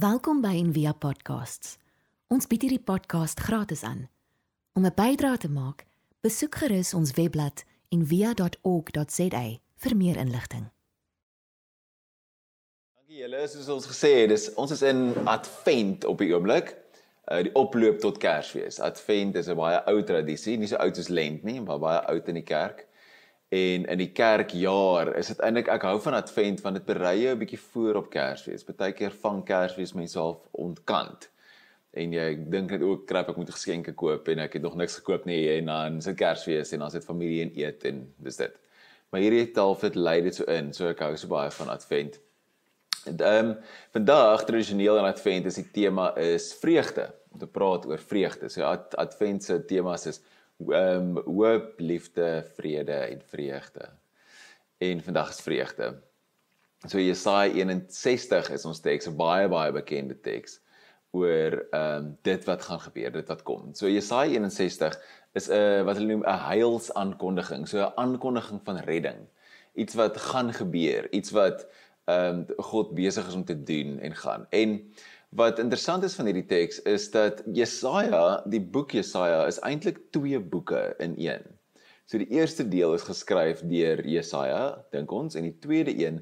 Welkom 0.00 0.38
by 0.40 0.54
Envia 0.56 0.94
Podcasts. 0.96 1.74
Ons 2.32 2.46
bied 2.48 2.62
hierdie 2.64 2.80
podcast 2.80 3.40
gratis 3.44 3.82
aan. 3.84 4.06
Om 4.72 4.86
'n 4.86 4.94
bydrae 4.96 5.36
te 5.36 5.50
maak, 5.50 5.84
besoek 6.24 6.54
gerus 6.54 6.94
ons 6.94 7.10
webblad 7.18 7.64
en 7.88 8.06
via.org.za 8.06 9.42
vir 9.76 9.96
meer 9.96 10.16
inligting. 10.16 10.70
Dankie 12.96 13.18
julle, 13.18 13.48
soos 13.48 13.68
ons 13.68 13.86
gesê 13.86 14.12
het, 14.20 14.28
dis 14.28 14.54
ons 14.54 14.70
is 14.70 14.82
in 14.82 15.12
Advent 15.26 16.04
op 16.04 16.18
die 16.18 16.32
oomblik. 16.32 16.76
Uh 17.28 17.42
die 17.42 17.54
oploop 17.54 18.00
tot 18.00 18.18
Kersfees. 18.18 18.80
Advent 18.80 19.36
is 19.36 19.48
'n 19.48 19.56
baie 19.56 19.84
ou 19.84 20.02
tradisie, 20.02 20.56
nie 20.56 20.66
so 20.68 20.76
oud 20.76 20.96
soos 20.96 21.08
Lent 21.08 21.42
nie, 21.44 21.60
maar 21.60 21.78
baie 21.78 22.00
oud 22.00 22.28
in 22.28 22.34
die 22.34 22.48
kerk. 22.54 22.86
En 23.50 23.84
in 23.90 23.98
die 23.98 24.12
kerkjaar 24.14 25.08
is 25.18 25.32
dit 25.32 25.40
eintlik 25.42 25.68
ek 25.74 25.82
hou 25.82 25.96
van 26.04 26.14
Advent 26.14 26.60
want 26.62 26.78
dit 26.78 26.84
berei 26.86 27.16
jou 27.24 27.32
'n 27.34 27.40
bietjie 27.40 27.58
voor 27.58 27.96
op 27.98 28.10
Kersfees. 28.10 28.64
Partykeer 28.64 29.10
vang 29.10 29.42
Kersfees 29.44 29.92
mense 29.92 30.18
half 30.18 30.38
ontkant. 30.52 31.28
En 31.90 32.12
jy 32.12 32.28
dink 32.50 32.70
net 32.70 32.82
ook 32.82 33.06
krap 33.06 33.28
ek 33.28 33.36
moet 33.36 33.50
geskenke 33.50 33.92
koop 33.92 34.28
en 34.28 34.38
ek 34.38 34.52
het 34.52 34.62
nog 34.62 34.76
niks 34.76 34.94
gekoop 34.94 35.24
nie 35.26 35.48
en 35.56 35.66
dan 35.66 35.96
is 35.96 36.04
dit 36.04 36.16
Kersfees 36.16 36.72
en 36.72 36.78
dan 36.78 36.90
sit 36.90 37.04
familie 37.04 37.42
en 37.42 37.50
eet 37.58 37.84
en 37.84 38.14
dis 38.16 38.36
dit. 38.36 38.54
Maar 39.10 39.20
hierdie 39.20 39.50
half 39.54 39.80
dit 39.80 39.94
lei 39.94 40.20
dit 40.22 40.34
so 40.34 40.44
in, 40.44 40.72
so 40.72 40.86
ek 40.88 41.00
hou 41.00 41.16
so 41.16 41.28
baie 41.28 41.50
van 41.50 41.68
Advent. 41.68 42.20
Ehm 43.06 43.50
um, 43.50 43.56
vandag 43.90 44.44
tradisioneel 44.44 44.98
in 44.98 45.04
Advent 45.04 45.46
is 45.46 45.58
die 45.58 45.70
tema 45.72 46.16
is 46.16 46.54
vreugde. 46.54 47.14
Om 47.32 47.38
te 47.38 47.46
praat 47.46 47.86
oor 47.86 47.98
vreugde. 47.98 48.48
So 48.48 48.62
ad, 48.62 48.94
Advent 48.96 49.44
se 49.44 49.64
temas 49.64 50.06
is 50.06 50.20
ehm 50.68 51.16
um, 51.16 51.22
hoop, 51.24 51.74
liefde, 51.80 52.44
vrede 52.54 52.92
en 52.92 53.22
vreugde. 53.26 53.88
En 54.78 55.02
vandag 55.02 55.28
is 55.28 55.40
vreugde. 55.40 56.02
So 56.88 56.98
Jesaja 56.98 57.52
61 57.52 58.50
is 58.50 58.64
ons 58.64 58.80
teks, 58.80 59.06
'n 59.06 59.16
baie 59.16 59.48
baie 59.48 59.72
bekende 59.72 60.16
teks 60.20 60.60
oor 61.10 61.66
ehm 61.70 61.96
um, 61.96 62.18
dit 62.22 62.44
wat 62.44 62.62
gaan 62.62 62.80
gebeur, 62.80 63.12
dit 63.12 63.28
wat 63.28 63.42
kom. 63.42 63.74
So 63.74 63.88
Jesaja 63.88 64.30
61 64.30 64.96
is 65.32 65.48
'n 65.48 65.52
uh, 65.52 65.82
wat 65.84 65.96
hulle 65.96 66.12
noem 66.14 66.24
'n 66.24 66.42
heilsaankondiging, 66.48 67.68
so 67.68 67.78
'n 67.78 67.92
aankondiging 67.96 68.60
van 68.64 68.78
redding. 68.78 69.20
Iets 69.74 69.94
wat 69.94 70.16
gaan 70.16 70.52
gebeur, 70.52 71.12
iets 71.12 71.30
wat 71.30 71.66
ehm 72.04 72.44
um, 72.46 72.46
God 72.56 72.94
besig 72.94 73.26
is 73.26 73.34
om 73.34 73.44
te 73.44 73.62
doen 73.62 73.98
en 73.98 74.14
gaan. 74.14 74.46
En 74.50 74.92
wat 75.30 75.60
interessant 75.62 76.04
is 76.04 76.16
van 76.18 76.26
hierdie 76.26 76.46
teks 76.50 76.80
is 76.90 77.06
dat 77.14 77.42
Jesaja, 77.54 78.42
die 78.50 78.60
boek 78.60 78.96
Jesaja 78.98 79.44
is 79.46 79.60
eintlik 79.66 80.00
twee 80.14 80.40
boeke 80.42 80.90
in 80.98 81.14
een. 81.18 81.44
So 82.10 82.18
die 82.18 82.30
eerste 82.34 82.66
deel 82.66 82.96
is 82.96 83.06
geskryf 83.06 83.62
deur 83.70 84.02
Jesaja, 84.02 84.80
dink 84.90 85.12
ons, 85.14 85.36
en 85.38 85.46
die 85.46 85.54
tweede 85.62 85.94
een 85.94 86.18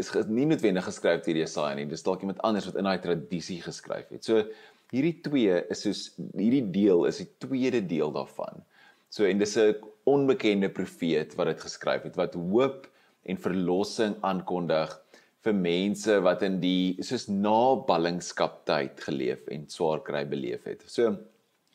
is 0.00 0.12
nie 0.30 0.46
noodwendig 0.46 0.86
geskryf 0.86 1.24
deur 1.26 1.40
Jesaja 1.42 1.74
nie, 1.76 1.88
dis 1.90 2.06
dalk 2.06 2.22
iemand 2.22 2.40
anders 2.46 2.68
wat 2.70 2.78
in 2.78 2.86
daai 2.86 3.02
tradisie 3.02 3.58
geskryf 3.64 4.06
het. 4.14 4.22
So 4.22 4.46
hierdie 4.94 5.18
twee 5.24 5.58
is 5.72 5.82
soos 5.82 6.04
hierdie 6.36 6.64
deel 6.70 7.06
is 7.10 7.18
die 7.24 7.30
tweede 7.42 7.82
deel 7.82 8.14
daarvan. 8.14 8.62
So 9.10 9.26
en 9.26 9.42
dis 9.42 9.56
'n 9.58 9.74
onbekende 10.06 10.70
profeet 10.70 11.34
wat 11.34 11.50
dit 11.50 11.60
geskryf 11.60 12.02
het 12.06 12.16
wat 12.16 12.34
hoop 12.34 12.86
en 13.26 13.36
verlossing 13.36 14.16
aankondig 14.22 15.01
vir 15.42 15.56
mense 15.58 16.18
wat 16.22 16.44
in 16.46 16.60
die 16.62 17.02
soos 17.02 17.26
na 17.30 17.74
ballingskap 17.88 18.60
tyd 18.68 19.00
geleef 19.02 19.48
en 19.50 19.66
swaar 19.70 20.02
kry 20.06 20.22
beleef 20.28 20.68
het. 20.68 20.84
So 20.86 21.10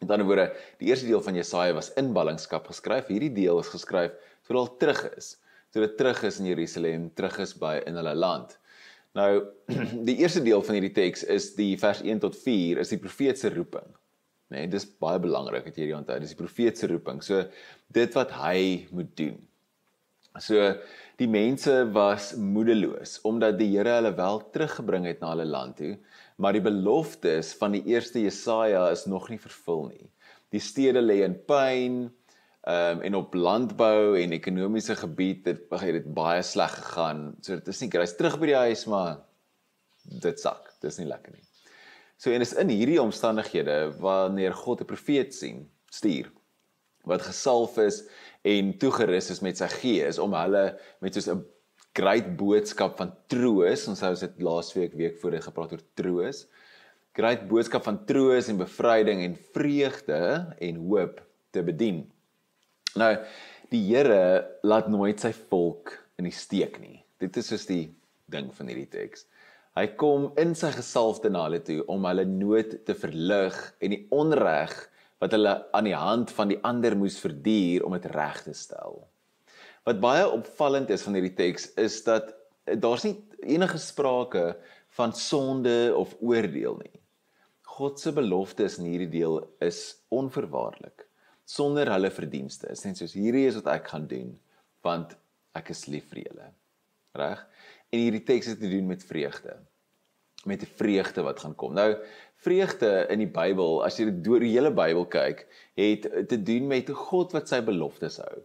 met 0.02 0.14
ander 0.14 0.28
woorde, 0.30 0.52
die 0.80 0.92
eerste 0.92 1.10
deel 1.10 1.24
van 1.26 1.36
Jesaja 1.36 1.74
was 1.76 1.92
in 2.00 2.14
ballingskap 2.16 2.70
geskryf. 2.70 3.10
Hierdie 3.12 3.34
deel 3.34 3.60
is 3.64 3.74
geskryf 3.74 4.16
sodat 4.48 4.54
hulle 4.54 4.80
terug 4.80 5.04
is. 5.18 5.34
Sodat 5.74 5.82
hulle 5.82 6.00
terug 6.00 6.24
is 6.30 6.40
in 6.40 6.50
Jerusalem, 6.52 7.10
terug 7.18 7.40
is 7.44 7.54
by 7.60 7.76
in 7.90 8.00
hulle 8.00 8.14
land. 8.16 8.56
Nou, 9.18 9.32
die 10.10 10.20
eerste 10.22 10.44
deel 10.46 10.62
van 10.64 10.78
hierdie 10.78 10.94
teks 10.96 11.26
is 11.34 11.50
die 11.58 11.74
vers 11.82 12.04
1 12.06 12.22
tot 12.24 12.38
4 12.38 12.84
is 12.84 12.94
die 12.94 13.02
profeet 13.02 13.42
se 13.42 13.52
roeping. 13.52 13.90
Nee, 14.54 14.70
dis 14.72 14.86
baie 15.02 15.20
belangrik 15.20 15.66
dat 15.68 15.76
jy 15.76 15.88
hierdie 15.88 15.98
onthou. 15.98 16.22
Dis 16.24 16.32
die 16.32 16.40
profeet 16.40 16.80
se 16.80 16.88
roeping. 16.88 17.20
So 17.26 17.44
dit 17.98 18.16
wat 18.16 18.32
hy 18.40 18.88
moet 18.96 19.12
doen. 19.20 19.42
So 20.40 20.62
die 21.18 21.28
mense 21.30 21.74
was 21.96 22.34
moedeloos 22.38 23.18
omdat 23.26 23.58
die 23.58 23.72
Here 23.74 23.98
hulle 23.98 24.14
wel 24.18 24.44
teruggebring 24.54 25.08
het 25.10 25.24
na 25.24 25.32
hulle 25.34 25.48
land 25.50 25.80
toe, 25.80 25.96
maar 26.38 26.54
die 26.54 26.62
beloftes 26.62 27.56
van 27.58 27.74
die 27.74 27.84
eerste 27.90 28.22
Jesaja 28.22 28.86
is 28.94 29.08
nog 29.10 29.30
nie 29.34 29.42
vervul 29.42 29.88
nie. 29.90 30.06
Die 30.54 30.62
stede 30.62 31.02
lê 31.02 31.24
in 31.26 31.38
pyn, 31.50 32.06
ehm 32.68 33.00
um, 33.00 33.04
en 33.08 33.16
op 33.16 33.34
landbou 33.34 34.18
en 34.20 34.36
ekonomiese 34.36 34.96
gebied 35.00 35.46
het 35.48 35.70
dit 35.70 36.08
baie 36.14 36.44
sleg 36.44 36.74
gegaan. 36.76 37.36
So 37.42 37.56
dit 37.56 37.68
is 37.68 37.82
nie 37.82 37.90
grys 37.90 38.16
terug 38.20 38.38
by 38.40 38.50
die 38.52 38.62
huis 38.68 38.86
maar 38.86 39.24
dit 40.04 40.40
sak. 40.40 40.74
Dit 40.82 40.92
is 40.92 41.00
nie 41.00 41.08
lekker 41.08 41.32
nie. 41.32 41.46
So 42.18 42.32
en 42.32 42.42
is 42.42 42.54
in 42.54 42.70
hierdie 42.70 43.02
omstandighede 43.02 43.96
wanneer 44.00 44.54
God 44.54 44.82
'n 44.82 44.86
profeet 44.86 45.34
sien, 45.34 45.70
stuur 45.90 46.30
wat 47.08 47.24
gesalf 47.24 47.78
is 47.78 48.04
en 48.44 48.74
toegerus 48.78 49.32
is 49.34 49.42
met 49.42 49.58
sy 49.58 49.70
gees 49.80 50.20
om 50.20 50.36
hulle 50.38 50.66
met 51.02 51.14
soos 51.14 51.30
'n 51.34 51.46
groot 51.98 52.28
boodskap 52.38 52.98
van 52.98 53.12
troos, 53.28 53.88
ons 53.88 54.02
het 54.02 54.20
dit 54.20 54.44
laasweek 54.46 54.94
week 54.94 55.18
voor 55.22 55.40
gepraat 55.42 55.72
oor 55.74 55.86
troos. 55.96 56.46
Groot 57.18 57.48
boodskap 57.50 57.84
van 57.84 58.06
troos 58.06 58.48
en 58.48 58.58
bevryding 58.58 59.24
en 59.24 59.36
vreugde 59.54 60.20
en 60.60 60.76
hoop 60.76 61.22
te 61.52 61.64
bedien. 61.64 62.04
Nou, 62.96 63.14
die 63.72 63.82
Here 63.90 64.46
laat 64.64 64.90
nooit 64.90 65.20
sy 65.20 65.34
volk 65.50 65.96
in 66.18 66.26
die 66.30 66.36
steek 66.36 66.80
nie. 66.80 67.04
Dit 67.20 67.38
is 67.38 67.50
soos 67.50 67.66
die 67.66 67.90
ding 68.30 68.52
van 68.54 68.70
hierdie 68.70 68.90
teks. 68.90 69.26
Hy 69.78 69.88
kom 70.00 70.32
in 70.42 70.56
sy 70.58 70.72
gesalfde 70.74 71.30
na 71.30 71.44
hulle 71.46 71.60
toe 71.66 71.84
om 71.92 72.06
hulle 72.10 72.26
nood 72.26 72.80
te 72.86 72.96
verlig 72.98 73.58
en 73.82 73.94
die 73.94 74.06
onreg 74.14 74.74
wat 75.22 75.34
hulle 75.34 75.54
aan 75.74 75.88
die 75.90 75.98
hand 75.98 76.32
van 76.32 76.52
die 76.52 76.60
ander 76.68 76.96
moes 76.98 77.18
verduur 77.20 77.86
om 77.86 77.96
dit 77.98 78.06
reg 78.14 78.44
te 78.46 78.54
stel. 78.54 79.02
Wat 79.88 80.02
baie 80.04 80.28
opvallend 80.30 80.90
is 80.94 81.06
van 81.06 81.18
hierdie 81.18 81.36
teks 81.38 81.72
is 81.80 82.04
dat 82.06 82.34
daar's 82.66 83.06
nie 83.08 83.16
enige 83.42 83.80
sprake 83.80 84.58
van 84.98 85.14
sonde 85.14 85.94
of 85.96 86.16
oordeel 86.20 86.80
nie. 86.84 86.96
God 87.78 88.00
se 88.00 88.12
beloftes 88.12 88.78
in 88.82 88.90
hierdie 88.92 89.12
deel 89.20 89.42
is 89.64 89.96
onverwaarlik 90.10 91.08
sonder 91.48 91.88
hulle 91.94 92.12
verdienste. 92.12 92.68
Dit 92.68 92.82
sê 92.82 92.94
soos 92.98 93.16
hierdie 93.16 93.48
is 93.48 93.58
wat 93.62 93.72
ek 93.78 93.94
gaan 93.94 94.08
doen 94.10 94.36
want 94.86 95.16
ek 95.58 95.72
is 95.74 95.88
lief 95.92 96.06
vir 96.12 96.26
julle. 96.26 96.52
Reg? 97.18 97.42
En 97.92 98.04
hierdie 98.04 98.24
teks 98.28 98.52
het 98.52 98.60
te 98.62 98.70
doen 98.72 98.88
met 98.88 99.04
vreugde. 99.04 99.56
Met 100.46 100.64
'n 100.64 100.76
vreugde 100.80 101.24
wat 101.24 101.40
gaan 101.40 101.56
kom. 101.56 101.74
Nou, 101.74 101.98
vreugde 102.44 102.92
in 103.12 103.24
die 103.24 103.32
Bybel, 103.32 103.82
as 103.86 103.98
jy 104.00 104.12
deur 104.24 104.44
die 104.44 104.54
hele 104.54 104.72
Bybel 104.76 105.08
kyk, 105.10 105.48
het 105.80 106.06
te 106.30 106.38
doen 106.38 106.70
met 106.70 106.90
God 106.90 107.34
wat 107.36 107.50
sy 107.50 107.62
beloftes 107.66 108.20
hou. 108.22 108.38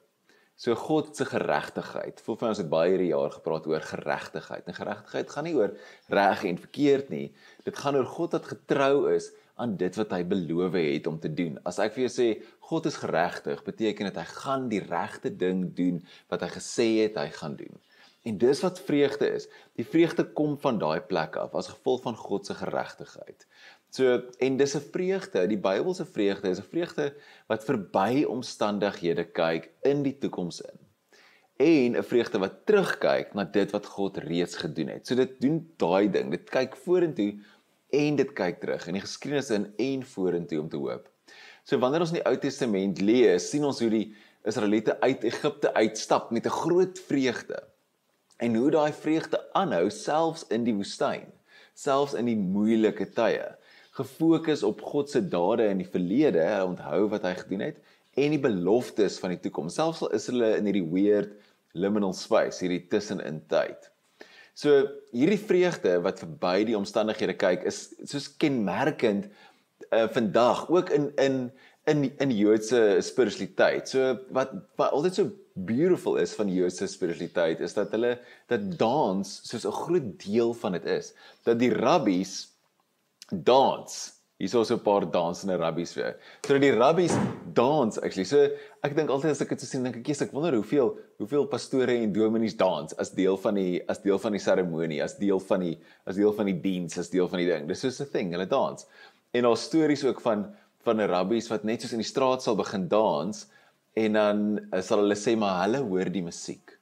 So 0.63 0.77
God 0.79 1.17
se 1.17 1.25
geregtigheid. 1.27 2.21
Voel 2.23 2.37
vir 2.39 2.49
ons 2.53 2.61
het 2.61 2.69
baie 2.71 2.93
hierdie 2.93 3.11
jaar 3.11 3.33
gepraat 3.35 3.65
oor 3.67 3.83
geregtigheid. 3.83 4.67
En 4.69 4.77
geregtigheid 4.77 5.31
gaan 5.33 5.49
nie 5.49 5.57
oor 5.59 5.73
reg 6.13 6.45
en 6.47 6.61
verkeerd 6.61 7.09
nie. 7.11 7.29
Dit 7.67 7.81
gaan 7.83 7.99
oor 7.99 8.07
God 8.07 8.37
wat 8.37 8.51
getrou 8.53 9.09
is 9.11 9.33
aan 9.63 9.75
dit 9.81 9.97
wat 9.99 10.13
hy 10.15 10.23
beloof 10.29 10.77
het 10.79 11.09
om 11.11 11.19
te 11.21 11.31
doen. 11.33 11.57
As 11.69 11.81
ek 11.83 11.97
vir 11.97 12.07
jou 12.07 12.13
sê 12.15 12.29
God 12.69 12.87
is 12.89 13.01
geregtig, 13.01 13.65
beteken 13.67 14.09
dit 14.11 14.21
hy 14.21 14.29
gaan 14.29 14.69
die 14.71 14.83
regte 14.85 15.33
ding 15.35 15.65
doen 15.77 15.99
wat 16.31 16.45
hy 16.47 16.53
gesê 16.55 16.89
het 17.03 17.19
hy 17.21 17.29
gaan 17.41 17.59
doen. 17.59 17.81
En 18.23 18.39
dis 18.39 18.63
wat 18.63 18.81
vreugde 18.87 19.33
is. 19.35 19.49
Die 19.79 19.87
vreugde 19.87 20.29
kom 20.39 20.55
van 20.63 20.79
daai 20.79 21.01
plek 21.11 21.37
af 21.43 21.57
as 21.59 21.73
gevolg 21.73 22.05
van 22.07 22.19
God 22.19 22.47
se 22.47 22.55
geregtigheid. 22.55 23.47
So 23.93 24.23
en 24.39 24.57
dis 24.57 24.75
'n 24.75 24.81
vreugde, 24.93 25.47
die 25.47 25.61
Bybelse 25.61 26.07
vreugde 26.07 26.49
is 26.49 26.59
'n 26.59 26.71
vreugde 26.73 27.15
wat 27.47 27.65
verby 27.65 28.25
omstandighede 28.25 29.25
kyk 29.25 29.71
in 29.83 30.03
die 30.03 30.19
toekoms 30.19 30.61
in. 30.61 30.79
En 31.57 31.97
'n 31.97 32.03
vreugde 32.03 32.39
wat 32.39 32.67
terugkyk 32.67 33.35
na 33.35 33.45
dit 33.45 33.71
wat 33.71 33.87
God 33.87 34.17
reeds 34.17 34.57
gedoen 34.57 34.89
het. 34.89 35.07
So 35.07 35.15
dit 35.15 35.41
doen 35.41 35.73
daai 35.77 36.11
ding, 36.11 36.31
dit 36.31 36.51
kyk 36.51 36.77
vorentoe 36.77 37.39
en 37.91 38.17
dit 38.17 38.33
kyk 38.33 38.61
terug 38.61 38.87
in 38.87 38.93
die 38.93 39.05
geskiedenis 39.05 39.51
in 39.51 39.73
en 39.77 40.03
vorentoe 40.03 40.61
om 40.61 40.69
te 40.69 40.77
hoop. 40.77 41.11
So 41.63 41.79
wanneer 41.79 42.01
ons 42.01 42.11
in 42.11 42.23
die 42.23 42.27
Ou 42.27 42.37
Testament 42.39 43.01
lees, 43.01 43.51
sien 43.51 43.65
ons 43.65 43.81
hoe 43.81 43.91
die 43.91 44.15
Israeliete 44.45 45.01
uit 45.01 45.25
Egipte 45.25 45.75
uitstap 45.75 46.31
met 46.31 46.47
'n 46.47 46.59
groot 46.65 46.99
vreugde. 46.99 47.63
En 48.37 48.55
hoe 48.55 48.71
daai 48.71 48.93
vreugde 48.93 49.53
aanhou 49.53 49.91
selfs 49.91 50.47
in 50.49 50.65
die 50.65 50.75
woestyn, 50.75 51.29
selfs 51.75 52.15
in 52.15 52.25
die 52.25 52.37
moeilike 52.37 53.13
tye 53.13 53.61
gefokus 53.97 54.63
op 54.63 54.81
God 54.81 55.11
se 55.11 55.21
dade 55.21 55.69
in 55.69 55.83
die 55.83 55.89
verlede, 55.89 56.45
onthou 56.65 57.09
wat 57.13 57.27
hy 57.29 57.35
gedoen 57.43 57.67
het 57.69 57.81
en 58.21 58.35
die 58.35 58.41
beloftes 58.41 59.19
van 59.21 59.33
die 59.33 59.41
toekoms. 59.41 59.79
Selfs 59.79 60.03
al 60.05 60.13
is 60.17 60.29
hulle 60.29 60.55
in 60.59 60.69
hierdie 60.69 60.85
weird 60.85 61.33
liminal 61.73 62.13
space, 62.17 62.61
hierdie 62.61 62.85
tussenin 62.93 63.41
tyd. 63.49 63.89
So 64.53 64.83
hierdie 65.17 65.41
vreugde 65.41 65.97
wat 66.05 66.21
verby 66.21 66.67
die 66.69 66.77
omstandighede 66.77 67.39
kyk 67.41 67.65
is 67.69 67.87
soos 68.05 68.29
kenmerkend 68.41 69.31
uh, 69.89 70.09
vandag 70.13 70.67
ook 70.69 70.93
in 70.93 71.09
in 71.21 71.39
in 71.89 72.11
in 72.21 72.35
Joodse 72.37 73.01
spiritualiteit. 73.03 73.89
So 73.89 74.19
wat 74.31 74.53
wat 74.77 74.93
altyd 74.93 75.17
so 75.17 75.31
beautiful 75.53 76.17
is 76.21 76.35
van 76.37 76.53
Joodse 76.53 76.87
spiritualiteit 76.87 77.61
is 77.65 77.75
dat 77.75 77.91
hulle 77.97 78.19
dat 78.53 78.69
dans 78.79 79.33
soos 79.49 79.65
'n 79.65 79.81
groot 79.85 80.13
deel 80.25 80.55
van 80.55 80.73
dit 80.73 80.85
is. 80.85 81.15
Dat 81.45 81.59
die 81.59 81.73
rabbies 81.73 82.52
dans. 83.33 84.13
Hier's 84.43 84.55
also 84.57 84.75
'n 84.75 84.83
paar 84.83 85.07
dansende 85.07 85.57
rabbies 85.57 85.93
vir. 85.95 86.17
So 86.45 86.59
die 86.59 86.73
rabbies 86.73 87.15
dans 87.55 87.99
actually. 87.99 88.25
So 88.25 88.49
ek 88.83 88.97
dink 88.97 89.09
altyd 89.09 89.31
as 89.31 89.41
ek 89.41 89.51
dit 89.51 89.61
so 89.61 89.67
sien, 89.67 89.85
dink 89.85 89.97
ek, 89.97 90.07
"Jesus, 90.07 90.27
ek 90.27 90.33
wonder 90.33 90.53
hoeveel 90.57 90.99
hoeveel 91.19 91.47
pastore 91.47 91.95
en 91.95 92.13
dominees 92.13 92.57
dans 92.57 92.93
as 92.99 93.11
deel 93.11 93.37
van 93.37 93.55
die 93.55 93.81
as 93.89 94.03
deel 94.03 94.19
van 94.19 94.33
die 94.33 94.41
seremonie, 94.41 95.01
as 95.01 95.17
deel 95.17 95.39
van 95.39 95.61
die 95.61 95.79
as 96.07 96.17
deel 96.17 96.33
van 96.33 96.47
die 96.47 96.61
diens, 96.61 96.99
as 96.99 97.09
deel 97.09 97.29
van 97.29 97.39
die 97.39 97.47
ding." 97.47 97.69
Dis 97.69 97.81
so 97.81 97.89
'n 98.05 98.11
ding, 98.13 98.33
hulle 98.33 98.47
dans. 98.47 98.87
En 99.33 99.43
daar 99.43 99.57
stories 99.57 100.05
ook 100.05 100.21
van 100.21 100.55
van 100.85 100.99
rabbies 101.01 101.49
wat 101.49 101.63
net 101.63 101.81
soos 101.81 101.93
in 101.93 102.03
die 102.03 102.05
straat 102.05 102.43
sal 102.43 102.57
begin 102.57 102.89
dans 102.89 103.47
en 103.95 104.13
dan 104.13 104.61
sal 104.83 104.99
hulle 104.99 105.15
sê 105.15 105.37
maar 105.39 105.63
hulle 105.63 105.79
hoor 105.79 106.11
die 106.11 106.23
musiek. 106.23 106.79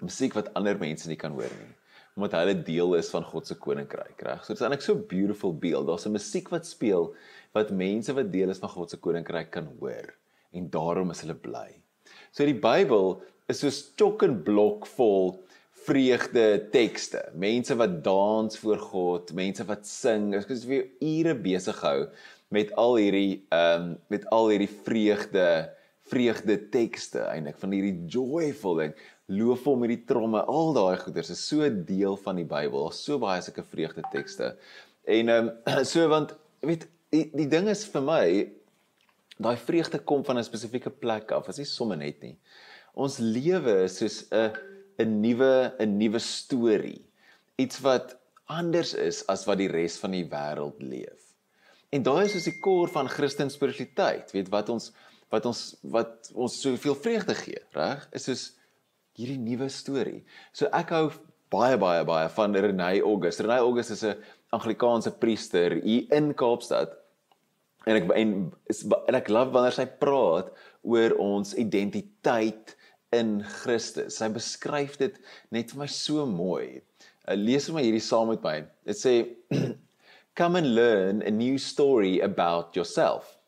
Musiek 0.00 0.32
wat 0.32 0.54
ander 0.54 0.78
mense 0.78 1.06
nie 1.06 1.16
kan 1.16 1.32
hoor 1.32 1.52
nie 1.60 1.74
omdat 2.18 2.40
hulle 2.40 2.56
deel 2.66 2.96
is 2.98 3.10
van 3.14 3.24
God 3.24 3.46
se 3.46 3.56
koninkryk, 3.62 4.20
reg? 4.26 4.42
So 4.42 4.52
dit 4.52 4.60
is 4.60 4.66
eintlik 4.66 4.84
so 4.84 4.94
'n 4.94 5.06
beautiful 5.08 5.54
beeld. 5.54 5.86
Daar's 5.86 6.06
'n 6.06 6.12
musiek 6.12 6.50
wat 6.50 6.66
speel 6.66 7.14
wat 7.54 7.70
mense 7.70 8.12
wat 8.12 8.32
deel 8.32 8.50
is 8.50 8.58
van 8.58 8.68
God 8.68 8.90
se 8.90 8.98
koninkryk 8.98 9.50
kan 9.50 9.68
hoor 9.78 10.14
en 10.52 10.70
daarom 10.70 11.10
is 11.10 11.20
hulle 11.20 11.34
bly. 11.34 11.80
So 12.32 12.44
die 12.44 12.58
Bybel 12.58 13.22
is 13.48 13.60
so 13.60 13.70
stok 13.70 14.22
en 14.22 14.42
blok 14.42 14.86
vol 14.86 15.38
vreugde 15.86 16.68
tekste. 16.70 17.22
Mense 17.34 17.76
wat 17.76 18.04
dans 18.04 18.58
voor 18.58 18.78
God, 18.78 19.32
mense 19.32 19.64
wat 19.64 19.86
sing. 19.86 20.34
Ek 20.34 20.50
is 20.50 20.66
vir 20.68 20.88
ure 21.00 21.34
besig 21.34 21.80
hou 21.80 22.08
met 22.54 22.72
al 22.80 22.96
hierdie 22.96 23.44
ehm 23.52 23.82
um, 23.82 23.96
met 24.08 24.24
al 24.32 24.48
hierdie 24.52 24.70
vreugde 24.84 25.48
vreugde 26.08 26.56
tekste 26.72 27.26
eintlik 27.28 27.58
van 27.60 27.74
hierdie 27.76 28.06
joyful 28.08 28.78
ding 28.80 28.94
loof 29.28 29.64
hom 29.68 29.82
met 29.84 29.92
die 29.92 30.04
tromme, 30.08 30.40
al 30.48 30.72
daai 30.76 30.96
goeders 31.02 31.30
is 31.34 31.40
so 31.44 31.66
deel 31.68 32.16
van 32.24 32.40
die 32.40 32.46
Bybel. 32.48 32.86
Daar's 32.86 33.02
so 33.04 33.20
baie 33.20 33.42
sulke 33.44 33.64
vreugde 33.64 34.04
tekste. 34.12 34.54
En 35.04 35.28
ehm 35.28 35.50
um, 35.50 35.84
so 35.92 36.06
want 36.08 36.34
weet 36.64 36.88
die, 37.12 37.28
die 37.34 37.48
ding 37.48 37.68
is 37.68 37.84
vir 37.92 38.04
my 38.04 38.24
daai 39.38 39.56
vreugde 39.56 40.00
kom 40.00 40.24
van 40.24 40.38
'n 40.38 40.44
spesifieke 40.44 40.90
plek 40.90 41.32
af. 41.32 41.46
Dit 41.46 41.58
is 41.58 41.64
nie 41.64 41.72
sommer 41.74 41.96
net 41.96 42.22
nie. 42.22 42.36
Ons 42.94 43.18
lewe 43.18 43.84
is 43.84 43.98
soos 44.00 44.24
'n 44.32 44.52
'n 44.98 45.20
nuwe 45.20 45.74
'n 45.78 45.98
nuwe 45.98 46.18
storie. 46.18 47.04
Iets 47.56 47.80
wat 47.80 48.16
anders 48.46 48.94
is 48.94 49.26
as 49.28 49.44
wat 49.44 49.58
die 49.58 49.68
res 49.68 49.98
van 49.98 50.10
die 50.10 50.24
wêreld 50.24 50.80
leef. 50.80 51.34
En 51.92 52.02
daai 52.02 52.24
is 52.24 52.32
soos 52.32 52.48
die 52.48 52.58
kor 52.60 52.88
van 52.88 53.08
Christelike 53.08 53.52
spiritualiteit. 53.52 54.32
Weet 54.32 54.48
wat 54.48 54.68
ons 54.68 54.92
wat 55.30 55.44
ons 55.46 55.76
wat 55.82 56.30
ons 56.34 56.60
soveel 56.60 56.96
vreugde 56.96 57.34
gee, 57.34 57.60
reg? 57.72 58.08
Is 58.12 58.24
soos 58.24 58.57
hierdie 59.18 59.40
nuwe 59.42 59.68
storie. 59.72 60.22
So 60.54 60.70
ek 60.76 60.94
hou 60.94 61.10
baie 61.52 61.78
baie 61.80 62.04
baie 62.06 62.28
van 62.36 62.54
Renay 62.54 63.02
August. 63.02 63.42
Renay 63.42 63.60
August 63.64 63.90
is 63.96 64.04
'n 64.04 64.16
Anglikaanse 64.52 65.10
priester 65.18 65.80
hier 65.82 66.06
in 66.12 66.32
Kaapstad. 66.34 66.94
En 67.86 67.96
ek 67.96 68.10
en, 68.16 68.52
en 69.08 69.14
ek 69.14 69.28
love 69.28 69.52
wanneer 69.52 69.72
sy 69.76 69.86
praat 69.86 70.52
oor 70.82 71.14
ons 71.18 71.54
identiteit 71.56 72.76
in 73.12 73.42
Christus. 73.42 74.18
Sy 74.18 74.28
beskryf 74.28 74.98
dit 75.00 75.16
net 75.50 75.72
vir 75.72 75.82
my 75.84 75.86
so 75.86 76.26
mooi. 76.26 76.80
Uh, 77.28 77.34
lees 77.36 77.68
vir 77.68 77.74
my 77.74 77.82
hierdie 77.82 78.04
saam 78.04 78.28
met 78.28 78.44
my. 78.44 78.62
Dit 78.88 79.00
sê 79.00 79.14
come 80.38 80.56
and 80.56 80.74
learn 80.74 81.22
a 81.22 81.30
new 81.30 81.58
story 81.58 82.20
about 82.20 82.76
yourself. 82.76 83.38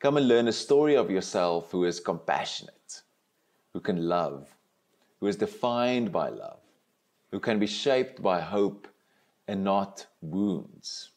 Come 0.00 0.16
and 0.16 0.28
learn 0.28 0.48
a 0.48 0.52
story 0.52 0.96
of 0.96 1.10
yourself 1.10 1.72
who 1.72 1.84
is 1.84 2.00
compassionate, 2.00 3.02
who 3.72 3.80
can 3.80 4.08
love, 4.08 4.46
who 5.20 5.26
is 5.26 5.36
defined 5.36 6.12
by 6.12 6.28
love, 6.28 6.60
who 7.30 7.40
can 7.40 7.58
be 7.58 7.66
shaped 7.66 8.22
by 8.22 8.40
hope 8.40 8.88
and 9.46 9.64
not 9.64 10.06
wounds. 10.20 11.10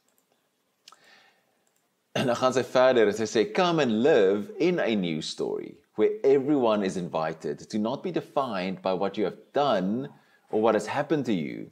En 2.13 2.27
dan 2.27 2.35
gaan 2.35 2.53
sy 2.53 2.63
verder 2.67 3.07
en 3.07 3.15
sy 3.15 3.27
sê 3.29 3.43
come 3.55 3.79
and 3.79 4.03
live 4.03 4.51
in 4.59 4.79
a 4.79 4.95
new 4.95 5.21
story 5.21 5.77
where 5.95 6.17
everyone 6.23 6.83
is 6.83 6.97
invited 6.97 7.59
to 7.69 7.79
not 7.79 8.03
be 8.03 8.11
defined 8.11 8.81
by 8.81 8.91
what 8.93 9.17
you 9.17 9.23
have 9.23 9.37
done 9.53 10.09
or 10.49 10.61
what 10.61 10.75
has 10.75 10.87
happened 10.87 11.25
to 11.25 11.33
you 11.33 11.71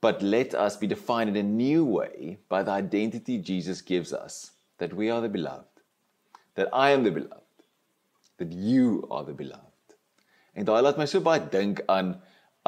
but 0.00 0.22
let 0.22 0.54
us 0.54 0.76
be 0.76 0.86
defined 0.86 1.28
in 1.28 1.36
a 1.36 1.42
new 1.42 1.84
way 1.84 2.38
by 2.48 2.62
the 2.62 2.70
identity 2.70 3.36
Jesus 3.36 3.82
gives 3.82 4.12
us 4.12 4.52
that 4.78 4.94
we 4.94 5.10
are 5.10 5.20
the 5.20 5.28
beloved 5.28 5.82
that 6.54 6.68
I 6.72 6.90
am 6.90 7.04
the 7.04 7.10
beloved 7.10 7.64
that 8.38 8.52
you 8.52 9.06
are 9.10 9.24
the 9.24 9.34
beloved 9.34 9.67
En 10.58 10.66
daai 10.66 10.80
laat 10.82 10.98
my 10.98 11.06
so 11.06 11.22
baie 11.22 11.44
dink 11.52 11.84
aan 11.86 12.16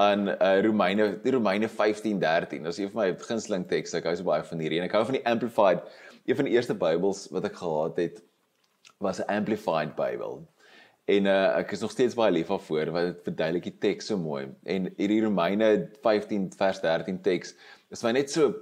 aan 0.00 0.28
uh, 0.30 0.60
Romeine 0.64 1.06
die 1.24 1.32
Romeine 1.34 1.68
15:13. 1.68 2.62
Dis 2.64 2.78
een 2.78 2.90
van 2.92 3.02
my 3.02 3.08
gunsteling 3.18 3.66
tekste. 3.68 3.98
Ek 3.98 4.06
hou 4.08 4.14
so 4.16 4.28
baie 4.28 4.44
van 4.46 4.62
hierdie 4.62 4.78
en 4.80 4.86
ek 4.86 4.94
hou 4.96 5.02
van 5.08 5.18
die 5.18 5.26
Amplified. 5.28 5.82
Een 6.24 6.38
van 6.38 6.46
die 6.48 6.54
eerste 6.54 6.76
Bybels 6.78 7.26
wat 7.34 7.48
ek 7.48 7.58
gehad 7.58 7.98
het 8.00 8.22
was 9.02 9.20
'n 9.20 9.28
Amplified 9.28 9.96
Bybel. 9.98 10.40
En 11.10 11.26
uh, 11.26 11.58
ek 11.58 11.74
is 11.74 11.82
nog 11.82 11.90
steeds 11.90 12.14
baie 12.14 12.32
lief 12.32 12.52
daarvoor 12.52 12.92
want 12.94 13.06
dit 13.10 13.24
verduidelik 13.26 13.66
die 13.66 13.78
teks 13.78 14.06
so 14.06 14.16
mooi. 14.16 14.46
En 14.64 14.92
hierdie 14.96 15.22
Romeine 15.24 15.90
15 16.06 16.52
vers 16.56 16.80
13 16.80 17.20
teks 17.20 17.56
is 17.90 18.04
my 18.06 18.12
net 18.12 18.30
so 18.30 18.54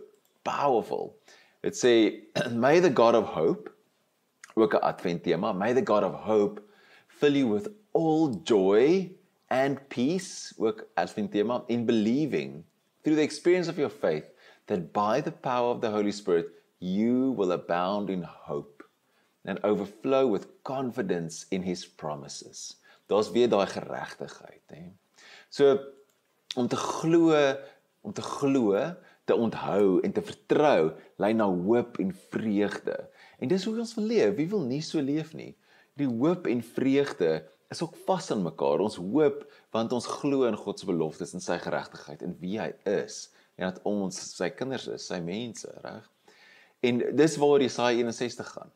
powerful. 0.42 1.12
Dit 1.60 1.76
sê 1.76 1.94
may 2.64 2.80
the 2.80 2.90
God 2.94 3.14
of 3.14 3.36
hope 3.36 3.70
ook 4.54 4.74
'n 4.74 4.82
advent 4.82 5.22
tema, 5.22 5.52
may 5.52 5.74
the 5.74 5.84
God 5.84 6.02
of 6.02 6.14
hope 6.24 6.62
fill 7.06 7.36
you 7.36 7.52
with 7.52 7.68
all 7.92 8.32
joy 8.42 9.12
and 9.48 9.88
peace 9.88 10.54
ook 10.56 10.86
as 10.94 11.14
'n 11.16 11.28
tema 11.28 11.64
in 11.66 11.84
believing 11.84 12.64
through 13.02 13.16
the 13.16 13.24
experience 13.24 13.68
of 13.68 13.76
your 13.76 13.90
faith 13.90 14.24
that 14.64 14.92
by 14.92 15.20
the 15.20 15.32
power 15.32 15.74
of 15.74 15.80
the 15.80 15.90
Holy 15.90 16.12
Spirit 16.12 16.46
you 16.78 17.32
will 17.36 17.52
abound 17.52 18.10
in 18.10 18.22
hope 18.22 18.84
and 19.44 19.64
overflow 19.64 20.26
with 20.26 20.62
confidence 20.62 21.46
in 21.48 21.62
his 21.62 21.88
promises. 21.88 22.76
Daar's 23.06 23.30
weer 23.30 23.48
daai 23.48 23.66
geregtigheid, 23.66 24.62
hè. 24.66 24.92
So 25.48 25.78
om 26.56 26.68
te 26.68 26.76
glo, 26.76 27.32
om 28.00 28.12
te 28.12 28.22
glo, 28.22 28.94
te 29.24 29.34
onthou 29.34 30.00
en 30.00 30.12
te 30.12 30.22
vertrou 30.22 30.92
lei 31.16 31.32
na 31.32 31.46
hoop 31.48 31.98
en 31.98 32.12
vreugde. 32.28 32.96
En 33.38 33.48
dis 33.48 33.64
hoe 33.64 33.78
ons 33.78 33.94
wil 33.94 34.04
leef. 34.04 34.34
Wie 34.36 34.48
wil 34.48 34.64
nie 34.68 34.82
so 34.82 35.00
leef 35.00 35.34
nie? 35.36 35.54
Die 36.00 36.08
hoop 36.08 36.46
en 36.46 36.62
vreugde 36.62 37.42
is 37.68 37.82
ook 37.82 37.96
vas 38.06 38.30
aan 38.30 38.42
mekaar. 38.42 38.80
Ons 38.84 38.96
hoop 38.96 39.44
want 39.74 39.92
ons 39.92 40.06
glo 40.20 40.46
in 40.48 40.56
God 40.56 40.80
se 40.80 40.88
beloftes 40.88 41.34
en 41.36 41.44
sy 41.44 41.58
geregtigheid 41.62 42.24
en 42.24 42.36
wie 42.40 42.56
hy 42.60 42.70
is 42.88 43.26
en 43.58 43.66
dat 43.68 43.82
ons 43.88 44.14
sy 44.36 44.48
kinders 44.54 44.86
is, 44.92 45.08
sy 45.10 45.18
mense, 45.24 45.68
reg? 45.82 46.06
En 46.86 47.00
dis 47.18 47.36
waar 47.42 47.62
Jesaja 47.64 48.04
61 48.06 48.52
gaan. 48.54 48.70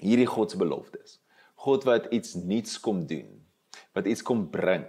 Hierdie 0.00 0.28
God 0.28 0.54
se 0.54 0.58
beloftes. 0.60 1.18
God 1.64 1.84
wat 1.84 2.08
iets 2.12 2.34
nuuts 2.40 2.78
kom 2.80 3.04
doen, 3.08 3.28
wat 3.96 4.08
iets 4.08 4.24
kom 4.24 4.46
bring, 4.50 4.86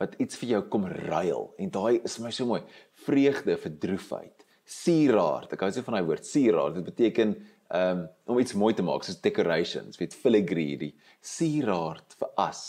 wat 0.00 0.14
iets 0.20 0.36
vir 0.40 0.54
jou 0.54 0.62
kom 0.72 0.84
ruil 0.88 1.48
en 1.60 1.72
daai 1.72 2.02
is 2.04 2.18
my 2.20 2.32
so 2.34 2.46
mooi. 2.48 2.60
Vreugde 3.06 3.56
vir 3.60 3.74
droefheid. 3.80 4.44
Sieraad. 4.64 5.50
Ek 5.52 5.64
hou 5.64 5.72
so 5.72 5.84
van 5.86 5.98
daai 5.98 6.06
woord 6.08 6.28
sieraad. 6.28 6.78
Dit 6.78 6.88
beteken 6.88 7.34
um, 7.70 8.06
om 8.24 8.38
iets 8.38 8.56
mooi 8.58 8.74
te 8.74 8.84
maak 8.84 9.04
soos 9.04 9.20
decorations, 9.24 9.98
weet 10.00 10.16
filigree 10.16 10.74
hierdie 10.74 10.92
sieraad 11.24 12.16
vir 12.18 12.32
as. 12.40 12.62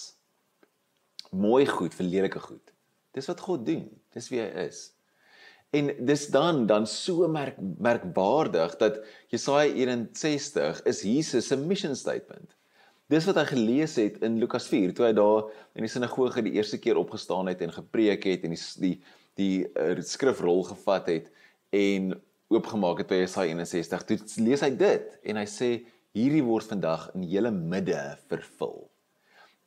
Mooi 1.36 1.66
goed 1.68 1.96
vir 1.98 2.08
lelike 2.08 2.40
goed. 2.40 2.74
Dis 3.16 3.28
wat 3.32 3.42
God 3.44 3.66
doen. 3.68 3.88
Dis 4.16 4.30
wie 4.32 4.42
hy 4.44 4.68
is. 4.68 4.90
En 5.76 5.90
dis 6.08 6.28
dan 6.32 6.66
dan 6.68 6.86
so 6.88 7.28
merk 7.28 7.58
merkwaardig 7.60 8.78
dat 8.80 9.02
Jesaja 9.32 9.72
61 9.74 10.84
is 10.88 11.02
Jesus 11.04 11.48
se 11.48 11.58
mission 11.58 11.96
statement. 11.96 12.56
Dis 13.12 13.26
wat 13.28 13.38
hy 13.38 13.46
gelees 13.52 13.98
het 14.02 14.22
in 14.26 14.40
Lukas 14.42 14.68
4 14.72 14.94
toe 14.96 15.10
hy 15.10 15.14
daar 15.18 15.50
in 15.78 15.86
die 15.86 15.92
sinagoge 15.92 16.42
die 16.46 16.56
eerste 16.58 16.80
keer 16.82 16.98
opgestaan 16.98 17.52
het 17.52 17.62
en 17.62 17.76
gepreek 17.76 18.26
het 18.30 18.48
en 18.48 18.56
die 18.56 18.64
die 18.82 18.96
die 19.36 19.66
uh, 19.76 20.00
skrifrol 20.00 20.64
gevat 20.64 21.10
het 21.12 21.26
en 21.76 22.14
oopgemaak 22.54 23.02
het 23.02 23.10
by 23.10 23.22
Jesaja 23.24 23.54
61, 23.54 24.04
toe 24.06 24.18
lees 24.46 24.64
hy 24.66 24.72
dit 24.78 25.16
en 25.26 25.40
hy 25.42 25.46
sê 25.50 25.70
hierdie 26.16 26.44
word 26.46 26.68
vandag 26.70 27.10
in 27.18 27.26
julle 27.28 27.52
midde 27.52 28.00
vervul. 28.30 28.86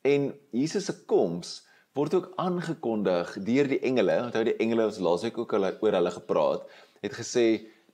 En 0.07 0.29
Jesus 0.55 0.87
se 0.89 0.95
koms 1.09 1.59
word 1.97 2.15
ook 2.15 2.29
aangekondig 2.39 3.35
deur 3.43 3.67
die 3.67 3.81
engele. 3.85 4.15
Onthou 4.23 4.45
die 4.47 4.55
engele 4.63 4.87
ons 4.87 5.01
laasweek 5.03 5.37
ook 5.41 5.57
al 5.57 5.67
oor 5.71 5.97
hulle 5.97 6.13
gepraat, 6.15 6.65
het 7.03 7.15
gesê 7.17 7.45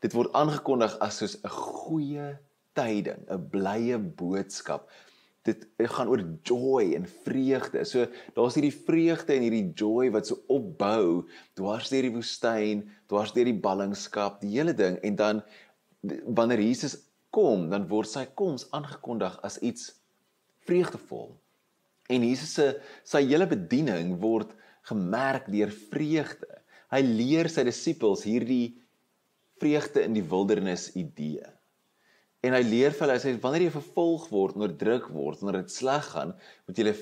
dit 0.04 0.14
word 0.14 0.34
aangekondig 0.38 0.98
as 1.02 1.18
soos 1.22 1.36
'n 1.42 1.50
goeie 1.50 2.28
tyding, 2.78 3.26
'n 3.30 3.50
blye 3.50 3.98
boodskap 3.98 4.90
dit 5.46 5.66
gaan 5.94 6.10
oor 6.10 6.24
joy 6.48 6.96
en 6.98 7.06
vreugde. 7.26 7.84
So 7.86 8.08
daar's 8.38 8.58
hierdie 8.58 8.74
vreugde 8.74 9.36
en 9.36 9.46
hierdie 9.46 9.70
joy 9.78 10.10
wat 10.16 10.30
so 10.30 10.42
opbou 10.52 11.26
dwars 11.58 11.92
deur 11.94 12.08
die 12.08 12.16
woestyn, 12.16 12.86
dwars 13.12 13.34
deur 13.36 13.50
die 13.50 13.60
ballingskap, 13.66 14.40
die 14.42 14.56
hele 14.58 14.74
ding 14.78 14.98
en 15.06 15.20
dan 15.20 15.44
wanneer 16.38 16.62
Jesus 16.62 16.98
kom, 17.34 17.70
dan 17.70 17.88
word 17.90 18.10
sy 18.10 18.26
koms 18.38 18.68
aangekondig 18.76 19.38
as 19.46 19.58
iets 19.66 19.90
vreugdevol. 20.66 21.34
En 22.10 22.24
Jesus 22.26 22.54
se 22.58 22.68
sy 23.08 23.24
hele 23.26 23.48
bediening 23.50 24.16
word 24.22 24.54
gemerk 24.86 25.50
deur 25.52 25.74
vreugde. 25.92 26.50
Hy 26.94 27.02
leer 27.06 27.50
sy 27.50 27.66
disippels 27.66 28.26
hierdie 28.28 28.78
vreugde 29.62 30.04
in 30.06 30.14
die 30.18 30.26
wildernis 30.26 30.92
idee. 30.98 31.55
En 32.46 32.54
hy 32.54 32.62
leer 32.66 32.94
vir 32.94 33.06
hulle, 33.06 33.18
hy 33.18 33.24
sê 33.24 33.34
wanneer 33.42 33.68
jy 33.68 33.74
vervolg 33.74 34.30
word, 34.30 34.58
onderdruk 34.60 35.10
word, 35.14 35.42
wanneer 35.42 35.64
dit 35.64 35.74
sleg 35.74 36.10
gaan, 36.14 36.36
moet 36.68 36.82
jy 36.82 36.94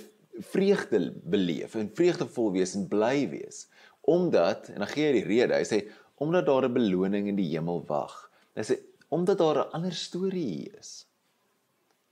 vreugde 0.54 1.00
beleef 1.30 1.76
en 1.78 1.92
vreugdevol 1.94 2.54
wees 2.56 2.74
en 2.78 2.88
bly 2.90 3.28
wees. 3.34 3.68
Omdat 4.10 4.72
en 4.74 4.84
dan 4.84 4.92
gee 4.92 5.10
hy 5.10 5.18
die 5.20 5.28
rede. 5.28 5.60
Hy 5.60 5.68
sê 5.68 5.84
omdat 6.24 6.48
daar 6.48 6.66
'n 6.66 6.74
beloning 6.74 7.28
in 7.28 7.36
die 7.36 7.50
hemel 7.52 7.84
wag. 7.88 8.30
Hy 8.56 8.64
sê 8.64 8.80
omdat 9.10 9.38
daar 9.38 9.60
'n 9.60 9.72
ander 9.74 9.94
storie 9.94 10.46
hier 10.46 10.80
is 10.80 11.06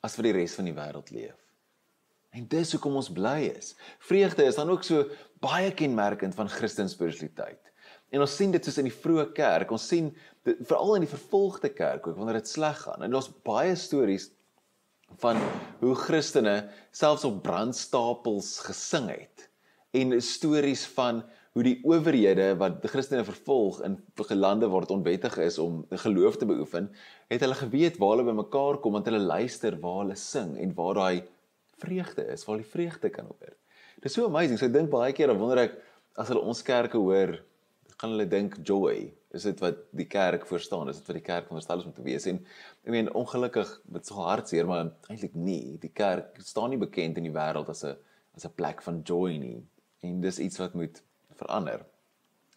as 0.04 0.16
vir 0.16 0.24
die 0.24 0.38
res 0.40 0.56
van 0.56 0.66
die 0.66 0.74
wêreld 0.74 1.12
leef. 1.12 1.38
En 2.32 2.48
dis 2.48 2.72
hoekom 2.72 2.96
ons 2.96 3.12
bly 3.12 3.52
is. 3.58 3.76
Vreugde 4.00 4.44
is 4.44 4.56
dan 4.56 4.70
ook 4.70 4.84
so 4.84 5.10
baie 5.40 5.72
kenmerkend 5.72 6.36
van 6.36 6.50
Christelike 6.50 6.94
spiritualiteit. 6.94 7.71
En 8.12 8.24
ons 8.24 8.36
sien 8.36 8.51
dit 8.51 8.65
soos 8.65 8.80
in 8.82 8.89
die 8.89 8.96
vroeë 8.96 9.30
kerk. 9.36 9.72
Ons 9.72 9.88
sien 9.88 10.10
veral 10.44 10.98
in 10.98 11.06
die 11.06 11.12
vervolgde 11.12 11.72
kerk 11.72 12.08
ook 12.08 12.18
wanneer 12.20 12.41
dit 12.41 12.51
sleg 12.51 12.80
gaan. 12.84 13.06
En 13.06 13.13
daar's 13.13 13.32
baie 13.48 13.75
stories 13.80 14.30
van 15.22 15.39
hoe 15.82 15.96
Christene 15.96 16.56
selfs 16.96 17.25
op 17.27 17.41
brandstapels 17.44 18.60
gesing 18.68 19.10
het 19.12 19.48
en 19.91 20.15
stories 20.24 20.86
van 20.96 21.20
hoe 21.51 21.63
die 21.68 21.80
owerhede 21.84 22.53
wat 22.60 22.77
die 22.84 22.89
Christene 22.91 23.25
vervolg 23.27 23.82
in 23.84 23.98
gelande 24.15 24.70
waar 24.72 24.86
dit 24.86 24.94
onwettig 24.96 25.36
is 25.44 25.58
om 25.60 25.82
geloof 25.89 26.38
te 26.39 26.48
beoefen, 26.48 26.88
het 27.27 27.44
hulle 27.44 27.58
geweet 27.60 28.00
waar 28.00 28.15
hulle 28.15 28.30
bymekaar 28.30 28.80
kom 28.80 28.96
want 28.96 29.10
hulle 29.10 29.20
luister 29.20 29.75
waar 29.84 30.06
hulle 30.06 30.15
sing 30.15 30.56
en 30.56 30.72
waar 30.77 31.00
daai 31.01 31.24
vreugde 31.84 32.24
is, 32.32 32.46
waar 32.48 32.62
die 32.62 32.72
vreugde 32.72 33.12
kan 33.12 33.27
hoor. 33.27 33.56
Dit 34.00 34.08
is 34.08 34.15
so 34.15 34.30
amazing. 34.30 34.60
So 34.60 34.70
ek 34.70 34.77
dink 34.77 34.91
baie 34.94 35.12
keer 35.18 35.34
dan 35.34 35.41
wonder 35.41 35.65
ek 35.65 35.75
as 36.15 36.32
hulle 36.32 36.44
ons 36.46 36.63
kerke 36.63 37.01
hoor, 37.01 37.36
gaan 38.01 38.15
hulle 38.15 38.25
dink 38.25 38.58
joy. 38.65 39.12
Is 39.38 39.46
dit 39.48 39.60
wat 39.62 39.84
die 39.96 40.08
kerk 40.10 40.48
verstaan? 40.50 40.89
Is 40.89 41.00
dit 41.00 41.10
wat 41.12 41.20
die 41.20 41.25
kerk 41.25 41.46
veronderstel 41.48 41.84
is 41.84 41.88
om 41.88 41.93
te 41.96 42.05
wees? 42.05 42.25
En 42.29 42.41
ek 42.81 42.93
meen 42.96 43.12
ongelukkig 43.17 43.70
met 43.93 44.10
so 44.10 44.17
hartseer, 44.25 44.67
maar 44.67 44.89
eintlik 45.12 45.38
nie. 45.38 45.77
Die 45.84 45.91
kerk 45.93 46.39
staan 46.43 46.74
nie 46.74 46.81
bekend 46.81 47.20
in 47.22 47.29
die 47.29 47.36
wêreld 47.36 47.70
as 47.70 47.86
'n 47.86 47.96
as 48.36 48.46
'n 48.46 48.55
plek 48.55 48.81
van 48.81 49.01
joy 49.05 49.38
nie. 49.38 49.62
En 50.01 50.22
dis 50.22 50.39
iets 50.39 50.58
wat 50.58 50.74
moet 50.74 51.01
verander. 51.36 51.86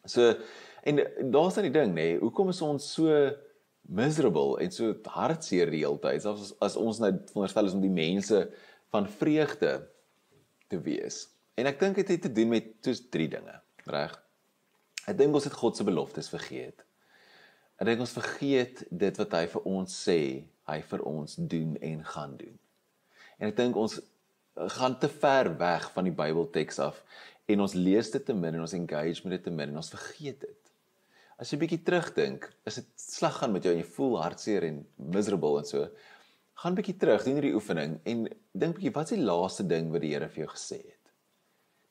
So 0.06 0.34
en 0.82 0.96
daar's 1.30 1.54
dan 1.54 1.64
die 1.64 1.72
ding 1.72 1.92
nê, 1.92 1.94
nee, 1.94 2.18
hoekom 2.18 2.48
is 2.48 2.62
ons 2.62 2.92
so 2.92 3.30
miserable 3.82 4.60
en 4.60 4.70
so 4.70 4.94
hartseer 5.04 5.70
die 5.70 5.84
hele 5.84 5.98
tyd 5.98 6.24
as 6.24 6.54
as 6.60 6.76
ons 6.76 6.98
nou 6.98 7.12
veronderstel 7.12 7.66
is 7.66 7.74
om 7.74 7.80
die 7.80 7.90
mense 7.90 8.50
van 8.90 9.08
vreugde 9.08 9.88
te 10.68 10.80
wees. 10.80 11.28
En 11.54 11.66
ek 11.66 11.80
dink 11.80 11.96
dit 11.96 12.08
het 12.08 12.22
te 12.22 12.32
doen 12.32 12.48
met 12.48 12.64
soos 12.80 13.08
drie 13.10 13.28
dinge, 13.28 13.60
reg? 13.84 14.24
Ek 15.11 15.18
dink 15.18 15.37
ons 15.37 15.44
het 15.44 15.56
God 15.56 15.76
se 15.76 15.84
beloftes 15.84 16.30
vergeet. 16.32 16.84
Ek 17.80 17.88
dink 17.90 18.02
ons 18.04 18.16
vergeet 18.16 18.84
dit 18.90 19.20
wat 19.20 19.37
hy 19.37 19.44
vir 19.52 19.68
ons 19.68 19.96
sê 20.06 20.20
hy 20.70 20.80
vir 20.88 21.02
ons 21.04 21.37
doen 21.37 21.75
en 21.84 22.04
gaan 22.14 22.37
doen. 22.40 22.54
En 23.37 23.50
ek 23.50 23.58
dink 23.58 23.76
ons 23.76 23.99
gaan 24.76 24.96
te 25.02 25.11
ver 25.11 25.50
weg 25.58 25.90
van 25.92 26.06
die 26.06 26.14
Bybelteks 26.14 26.78
af 26.80 27.00
en 27.50 27.61
ons 27.61 27.75
lees 27.76 28.08
dit 28.14 28.25
te 28.25 28.37
min 28.37 28.54
en 28.54 28.64
ons 28.64 28.76
engage 28.78 29.26
met 29.26 29.37
dit 29.37 29.44
te 29.50 29.52
min 29.52 29.73
en 29.73 29.82
ons 29.82 29.92
vergeet 29.92 30.38
dit. 30.40 30.61
As 31.37 31.50
jy 31.50 31.58
bietjie 31.61 31.82
terugdink, 31.82 32.46
is 32.64 32.78
dit 32.78 32.90
sleg 33.00 33.34
gaan 33.40 33.52
met 33.52 33.66
jou 33.66 33.75
en 33.75 33.80
jy 33.82 33.88
voel 33.96 34.20
hartseer 34.23 34.68
en 34.68 34.78
miserable 35.12 35.58
en 35.61 35.68
so. 35.68 35.88
Gaan 36.62 36.76
bietjie 36.78 36.94
terug, 37.02 37.25
doen 37.26 37.40
hierdie 37.40 37.56
oefening 37.58 37.99
en 38.08 38.28
dink 38.54 38.78
bietjie 38.78 38.94
wat 38.94 39.11
is 39.11 39.18
die 39.18 39.26
laaste 39.26 39.66
ding 39.66 39.90
wat 39.92 40.04
die 40.06 40.14
Here 40.14 40.30
vir 40.30 40.46
jou 40.46 40.52
gesê 40.54 40.78
het? 40.78 40.93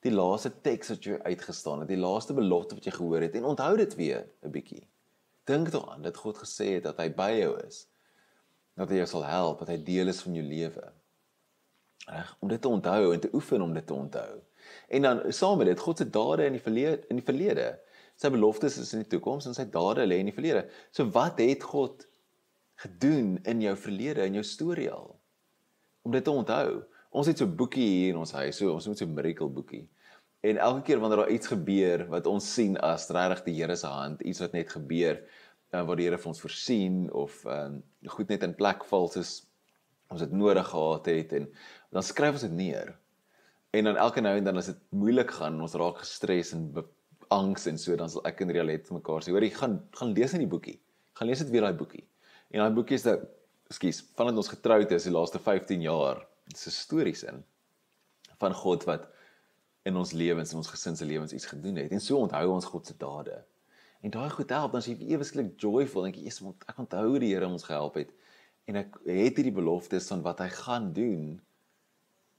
Die 0.04 0.12
laaste 0.12 0.50
teks 0.64 0.90
wat 0.92 1.06
jy 1.06 1.16
uitgestaan 1.24 1.80
het, 1.80 1.88
die 1.88 2.00
laaste 2.00 2.36
belofte 2.36 2.76
wat 2.76 2.84
jy 2.84 2.92
gehoor 2.92 3.24
het 3.24 3.36
en 3.38 3.46
onthou 3.54 3.76
dit 3.80 3.94
weer 3.96 4.26
'n 4.44 4.50
bietjie. 4.52 4.86
Dink 5.48 5.70
daaraan 5.72 6.02
dat 6.02 6.16
God 6.16 6.38
gesê 6.38 6.76
het 6.76 6.84
dat 6.84 6.96
hy 7.00 7.08
by 7.08 7.30
jou 7.40 7.56
is. 7.66 7.86
Dat 8.76 8.88
hy 8.88 8.96
jou 8.96 9.06
sal 9.06 9.24
help, 9.24 9.58
dat 9.58 9.68
hy 9.68 9.82
deel 9.82 10.08
is 10.08 10.20
van 10.20 10.34
jou 10.34 10.44
lewe. 10.44 10.92
Reg, 12.06 12.36
om 12.40 12.48
dit 12.48 12.60
te 12.60 12.68
onthou 12.68 13.12
en 13.12 13.20
te 13.20 13.30
oefen 13.32 13.62
om 13.62 13.74
dit 13.74 13.86
te 13.86 13.94
onthou. 13.94 14.40
En 14.88 15.02
dan 15.02 15.32
saam 15.32 15.58
met 15.58 15.66
dit 15.66 15.80
God 15.80 15.98
se 15.98 16.10
dade 16.10 16.44
in 16.44 16.52
die 16.52 16.62
verlede 16.62 17.04
in 17.08 17.16
die 17.16 17.24
verlede. 17.24 17.78
Sy 18.16 18.30
beloftes 18.30 18.78
is 18.78 18.92
in 18.92 19.02
die 19.02 19.08
toekoms 19.08 19.46
en 19.46 19.56
sy 19.56 19.64
dade 19.70 20.04
lê 20.06 20.20
in 20.22 20.28
die 20.30 20.36
verlede. 20.36 20.66
So 20.90 21.08
wat 21.10 21.40
het 21.42 21.62
God 21.62 22.06
gedoen 22.84 23.38
in 23.44 23.62
jou 23.62 23.76
verlede 23.76 24.26
in 24.26 24.38
jou 24.38 24.44
storie 24.44 24.90
al? 24.90 25.14
Om 26.02 26.12
dit 26.12 26.24
te 26.24 26.30
onthou. 26.30 26.84
Ons 27.14 27.26
het 27.30 27.38
so 27.38 27.46
'n 27.46 27.56
boekie 27.56 27.88
hier 27.88 28.08
in 28.08 28.16
ons 28.16 28.32
huis, 28.32 28.56
so 28.56 28.72
ons 28.72 28.84
het 28.84 28.98
so 28.98 29.04
'n 29.04 29.14
miracle 29.14 29.48
boekie. 29.48 29.88
En 30.44 30.60
elke 30.60 30.82
keer 30.84 31.00
wanneer 31.00 31.22
daar 31.22 31.32
iets 31.32 31.48
gebeur 31.48 32.04
wat 32.12 32.26
ons 32.28 32.46
sien 32.54 32.76
as 32.84 33.08
regtig 33.14 33.44
die 33.46 33.54
Here 33.62 33.76
se 33.80 33.88
hand, 33.88 34.20
iets 34.20 34.42
wat 34.44 34.52
net 34.52 34.72
gebeur, 34.74 35.22
uh, 35.72 35.80
waar 35.80 35.96
die 35.96 36.04
Here 36.04 36.18
vir 36.20 36.30
ons 36.34 36.42
voorsien 36.42 37.06
of 37.16 37.38
uh, 37.48 37.70
goed 38.16 38.32
net 38.32 38.44
in 38.44 38.52
plek 38.58 38.84
val 38.90 39.08
soos 39.12 39.38
ons 40.12 40.20
dit 40.20 40.34
nodig 40.36 40.66
gehad 40.68 41.08
het 41.08 41.32
en 41.38 41.46
dan 41.96 42.04
skryf 42.04 42.36
ons 42.36 42.44
dit 42.44 42.58
neer. 42.58 42.92
En 43.74 43.88
dan 43.88 43.96
elke 43.98 44.20
nou 44.22 44.34
en 44.36 44.50
dan 44.50 44.60
as 44.60 44.68
dit 44.70 44.82
moeilik 44.94 45.32
gaan, 45.34 45.56
ons 45.64 45.78
raak 45.80 46.04
gestres 46.04 46.52
en 46.54 46.68
angs 47.32 47.64
en 47.66 47.80
so, 47.80 47.96
dan 47.98 48.12
sal 48.12 48.22
ek 48.28 48.44
en 48.44 48.52
Rialet 48.52 48.92
mekaar 48.94 49.24
sê, 49.24 49.32
hoor 49.32 49.42
jy 49.42 49.54
gaan 49.56 49.80
gaan 49.96 50.12
lees 50.14 50.36
in 50.36 50.44
die 50.44 50.50
boekie. 50.50 50.76
Gaan 51.18 51.30
lees 51.30 51.40
dit 51.40 51.50
weer 51.54 51.64
daai 51.64 51.78
boekie. 51.78 52.04
En 52.52 52.60
daai 52.62 52.76
boekie 52.76 53.00
is 53.00 53.08
dat 53.08 53.24
ekskuus, 53.72 54.04
vandat 54.14 54.44
ons 54.44 54.52
getroud 54.52 54.92
is 54.92 55.08
die 55.08 55.14
laaste 55.14 55.40
15 55.40 55.82
jaar, 55.88 56.20
dis 56.52 56.68
stories 56.76 57.24
in 57.32 57.40
van 58.42 58.54
God 58.60 58.84
wat 58.84 59.08
in 59.84 59.96
ons 60.00 60.12
lewens 60.16 60.52
en 60.52 60.60
ons 60.62 60.70
gesin 60.72 60.96
se 60.96 61.06
lewens 61.06 61.32
iets 61.36 61.48
gedoen 61.50 61.82
het. 61.82 61.92
En 61.92 62.00
so 62.00 62.18
onthou 62.24 62.46
ons 62.54 62.68
God 62.72 62.86
se 62.86 62.96
dade. 62.98 63.36
En 64.04 64.12
daai 64.12 64.30
goed 64.32 64.52
help 64.52 64.72
dan 64.72 64.82
as 64.84 64.88
jy 64.88 64.96
eweslik 65.12 65.54
joyful 65.60 66.04
dink 66.04 66.16
jy, 66.16 66.24
"Jesus, 66.28 66.54
ek 66.68 66.78
onthou 66.78 67.18
die 67.18 67.32
Here 67.34 67.46
ons 67.46 67.64
gehelp 67.64 67.94
het." 67.94 68.10
En 68.66 68.76
ek 68.76 68.96
het 69.04 69.36
hierdie 69.36 69.52
beloftes 69.52 70.08
van 70.08 70.22
wat 70.22 70.38
hy 70.38 70.48
gaan 70.48 70.92
doen. 70.92 71.40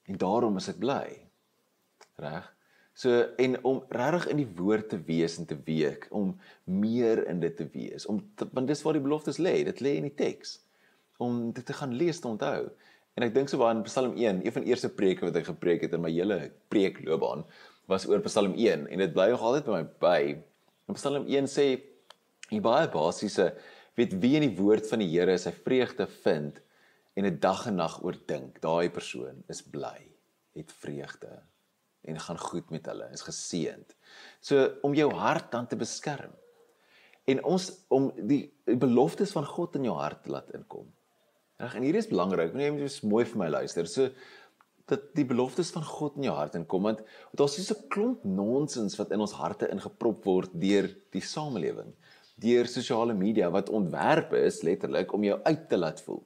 En 0.06 0.18
daarom 0.18 0.58
is 0.58 0.68
ek 0.68 0.80
bly. 0.80 1.30
Reg? 2.18 2.56
So 2.96 3.22
en 3.38 3.58
om 3.64 3.84
regtig 3.90 4.28
in 4.32 4.38
die 4.38 4.52
woord 4.56 4.90
te 4.90 5.00
wees 5.04 5.38
en 5.38 5.46
te 5.46 5.58
week, 5.68 6.08
om 6.16 6.40
meer 6.64 7.28
in 7.28 7.40
dit 7.40 7.56
te 7.58 7.68
wees, 7.74 8.06
om 8.06 8.22
te, 8.36 8.48
want 8.54 8.68
dis 8.68 8.82
waar 8.82 8.94
die 8.94 9.04
beloftes 9.04 9.38
lê, 9.38 9.64
dit 9.68 9.82
lê 9.84 9.98
in 10.00 10.08
die 10.08 10.16
teks. 10.16 10.62
Om 11.18 11.52
dit 11.56 11.66
te 11.66 11.74
gaan 11.74 11.94
lees 11.94 12.20
te 12.20 12.28
onthou. 12.28 12.70
En 13.16 13.24
ek 13.24 13.32
dink 13.36 13.48
so 13.48 13.62
baie 13.62 13.72
in 13.78 13.86
Psalm 13.88 14.18
1, 14.20 14.42
een 14.44 14.52
van 14.52 14.66
die 14.66 14.74
eerste 14.74 14.92
preke 14.92 15.24
wat 15.24 15.38
ek 15.40 15.48
gepreek 15.48 15.86
het 15.86 15.94
in 15.96 16.04
my 16.04 16.12
hele 16.12 16.52
preekloopbaan 16.74 17.46
was 17.92 18.08
oor 18.10 18.24
Psalm 18.26 18.58
1 18.60 18.90
en 18.92 19.04
dit 19.04 19.14
bly 19.16 19.30
nog 19.32 19.46
altyd 19.46 19.68
by 19.68 19.78
my 19.78 19.86
by. 20.02 20.20
In 20.92 20.98
Psalm 20.98 21.28
1 21.32 21.48
sê 21.50 21.68
hy 22.52 22.60
baie 22.66 22.90
basiese 22.92 23.54
weet 23.96 24.18
wie 24.20 24.36
in 24.40 24.50
die 24.50 24.58
woord 24.58 24.90
van 24.90 25.00
die 25.00 25.08
Here 25.14 25.38
sy 25.40 25.54
vreugde 25.56 26.10
vind 26.26 26.60
en 27.16 27.26
'n 27.26 27.40
dag 27.40 27.66
en 27.68 27.80
nag 27.80 28.02
oordink, 28.04 28.60
daai 28.60 28.90
persoon 28.92 29.44
is 29.48 29.62
bly, 29.64 30.02
het 30.56 30.72
vreugde 30.84 31.40
en 32.04 32.20
gaan 32.20 32.38
goed 32.38 32.70
met 32.70 32.86
hulle, 32.86 33.08
is 33.14 33.24
geseënd. 33.24 33.96
So 34.42 34.76
om 34.84 34.94
jou 34.94 35.10
hart 35.14 35.52
dan 35.52 35.68
te 35.68 35.76
beskerm. 35.76 36.36
En 37.26 37.44
ons 37.44 37.72
om 37.88 38.12
die 38.28 38.52
beloftes 38.66 39.32
van 39.32 39.46
God 39.46 39.76
in 39.76 39.88
jou 39.88 39.96
hart 39.96 40.24
te 40.24 40.30
laat 40.30 40.52
inkom. 40.54 40.92
Reg, 41.58 41.76
en 41.78 41.86
hier 41.88 41.96
is 41.96 42.10
belangrik, 42.10 42.54
moet 42.54 42.66
jy 42.66 42.72
net 42.76 43.04
mooi 43.08 43.24
vir 43.26 43.40
my 43.40 43.48
luister. 43.54 43.88
So 43.88 44.10
dat 44.90 45.08
die 45.18 45.26
beloftes 45.26 45.72
van 45.74 45.86
God 45.88 46.18
in 46.20 46.28
jou 46.28 46.36
hart 46.38 46.58
inkom 46.60 46.84
want 46.86 47.00
daar's 47.34 47.56
so 47.58 47.74
'n 47.74 47.88
klomp 47.90 48.24
nonsens 48.24 48.98
wat 49.00 49.12
in 49.12 49.20
ons 49.20 49.34
harte 49.34 49.70
ingeprop 49.72 50.26
word 50.26 50.52
deur 50.54 50.92
die 51.12 51.22
samelewing, 51.22 51.94
deur 52.38 52.68
sosiale 52.68 53.14
media 53.14 53.50
wat 53.50 53.70
ontwerp 53.70 54.34
is 54.34 54.62
letterlik 54.62 55.14
om 55.14 55.24
jou 55.24 55.40
uit 55.44 55.70
te 55.70 55.78
laat 55.78 56.02
voel. 56.02 56.22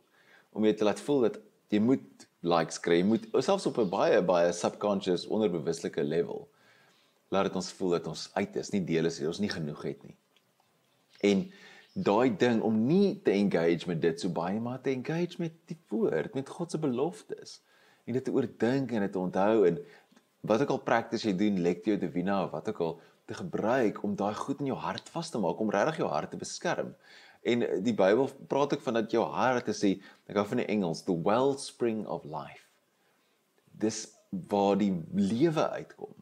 Om 0.51 0.65
jou 0.65 0.75
te 0.75 0.83
laat 0.83 0.99
voel 0.99 1.21
dat 1.21 1.39
jy 1.69 1.79
moet 1.79 2.27
likes 2.41 2.79
kry. 2.79 2.97
Jy 2.99 3.05
moet 3.05 3.27
selfs 3.39 3.65
op 3.65 3.77
'n 3.77 3.89
baie 3.89 4.21
baie 4.21 4.51
subconscious 4.51 5.27
onderbewuslike 5.27 6.03
level 6.03 6.49
laat 7.29 7.49
dit 7.49 7.55
ons 7.55 7.71
voel 7.77 7.89
dat 7.89 8.07
ons 8.07 8.29
uit 8.33 8.55
is, 8.55 8.71
nie 8.73 8.83
deel 8.85 9.05
is, 9.05 9.21
ons 9.21 9.39
nie 9.39 9.49
genoeg 9.49 9.83
het 9.83 10.03
nie. 10.03 10.15
En 11.21 11.51
daai 11.93 12.35
ding 12.37 12.61
om 12.61 12.75
nie 12.85 13.19
te 13.23 13.31
engage 13.31 13.87
met 13.89 14.01
dit 14.01 14.19
so 14.21 14.29
baie 14.29 14.59
maar 14.59 14.81
te 14.81 14.91
engage 14.93 15.39
met 15.41 15.55
die 15.71 15.77
woord, 15.89 16.33
met 16.37 16.49
God 16.49 16.71
se 16.71 16.79
beloftes 16.79 17.59
en 18.05 18.13
dit 18.17 18.25
te 18.25 18.33
oordink 18.33 18.91
en 18.91 19.05
dit 19.05 19.11
te 19.11 19.21
onthou 19.21 19.65
en 19.67 19.79
wat 20.49 20.61
ook 20.63 20.75
al 20.75 20.83
prakties 20.85 21.25
jy 21.27 21.33
doen, 21.35 21.61
lectio 21.61 21.97
divina 21.99 22.43
of 22.45 22.53
wat 22.55 22.69
ook 22.69 22.79
al 22.85 22.93
te 23.29 23.37
gebruik 23.37 24.03
om 24.03 24.15
daai 24.17 24.33
goed 24.33 24.61
in 24.63 24.71
jou 24.71 24.77
hart 24.79 25.09
vas 25.13 25.29
te 25.29 25.41
maak 25.41 25.59
om 25.59 25.73
regtig 25.73 26.01
jou 26.01 26.09
hart 26.09 26.31
te 26.33 26.39
beskerm. 26.39 26.93
En 27.45 27.65
die 27.83 27.93
Bybel 27.95 28.29
praat 28.51 28.73
ook 28.73 28.83
van 28.83 28.97
dat 28.99 29.11
jou 29.13 29.23
hart 29.31 29.67
te 29.69 29.75
sê, 29.75 29.93
ek 30.27 30.39
hou 30.39 30.45
van 30.49 30.63
die 30.63 30.69
Engels, 30.71 31.03
the 31.07 31.15
wellspring 31.15 32.05
of 32.07 32.25
life. 32.27 32.65
Dis 33.79 34.07
waar 34.49 34.77
die 34.79 34.91
lewe 35.15 35.69
uitkom. 35.69 36.15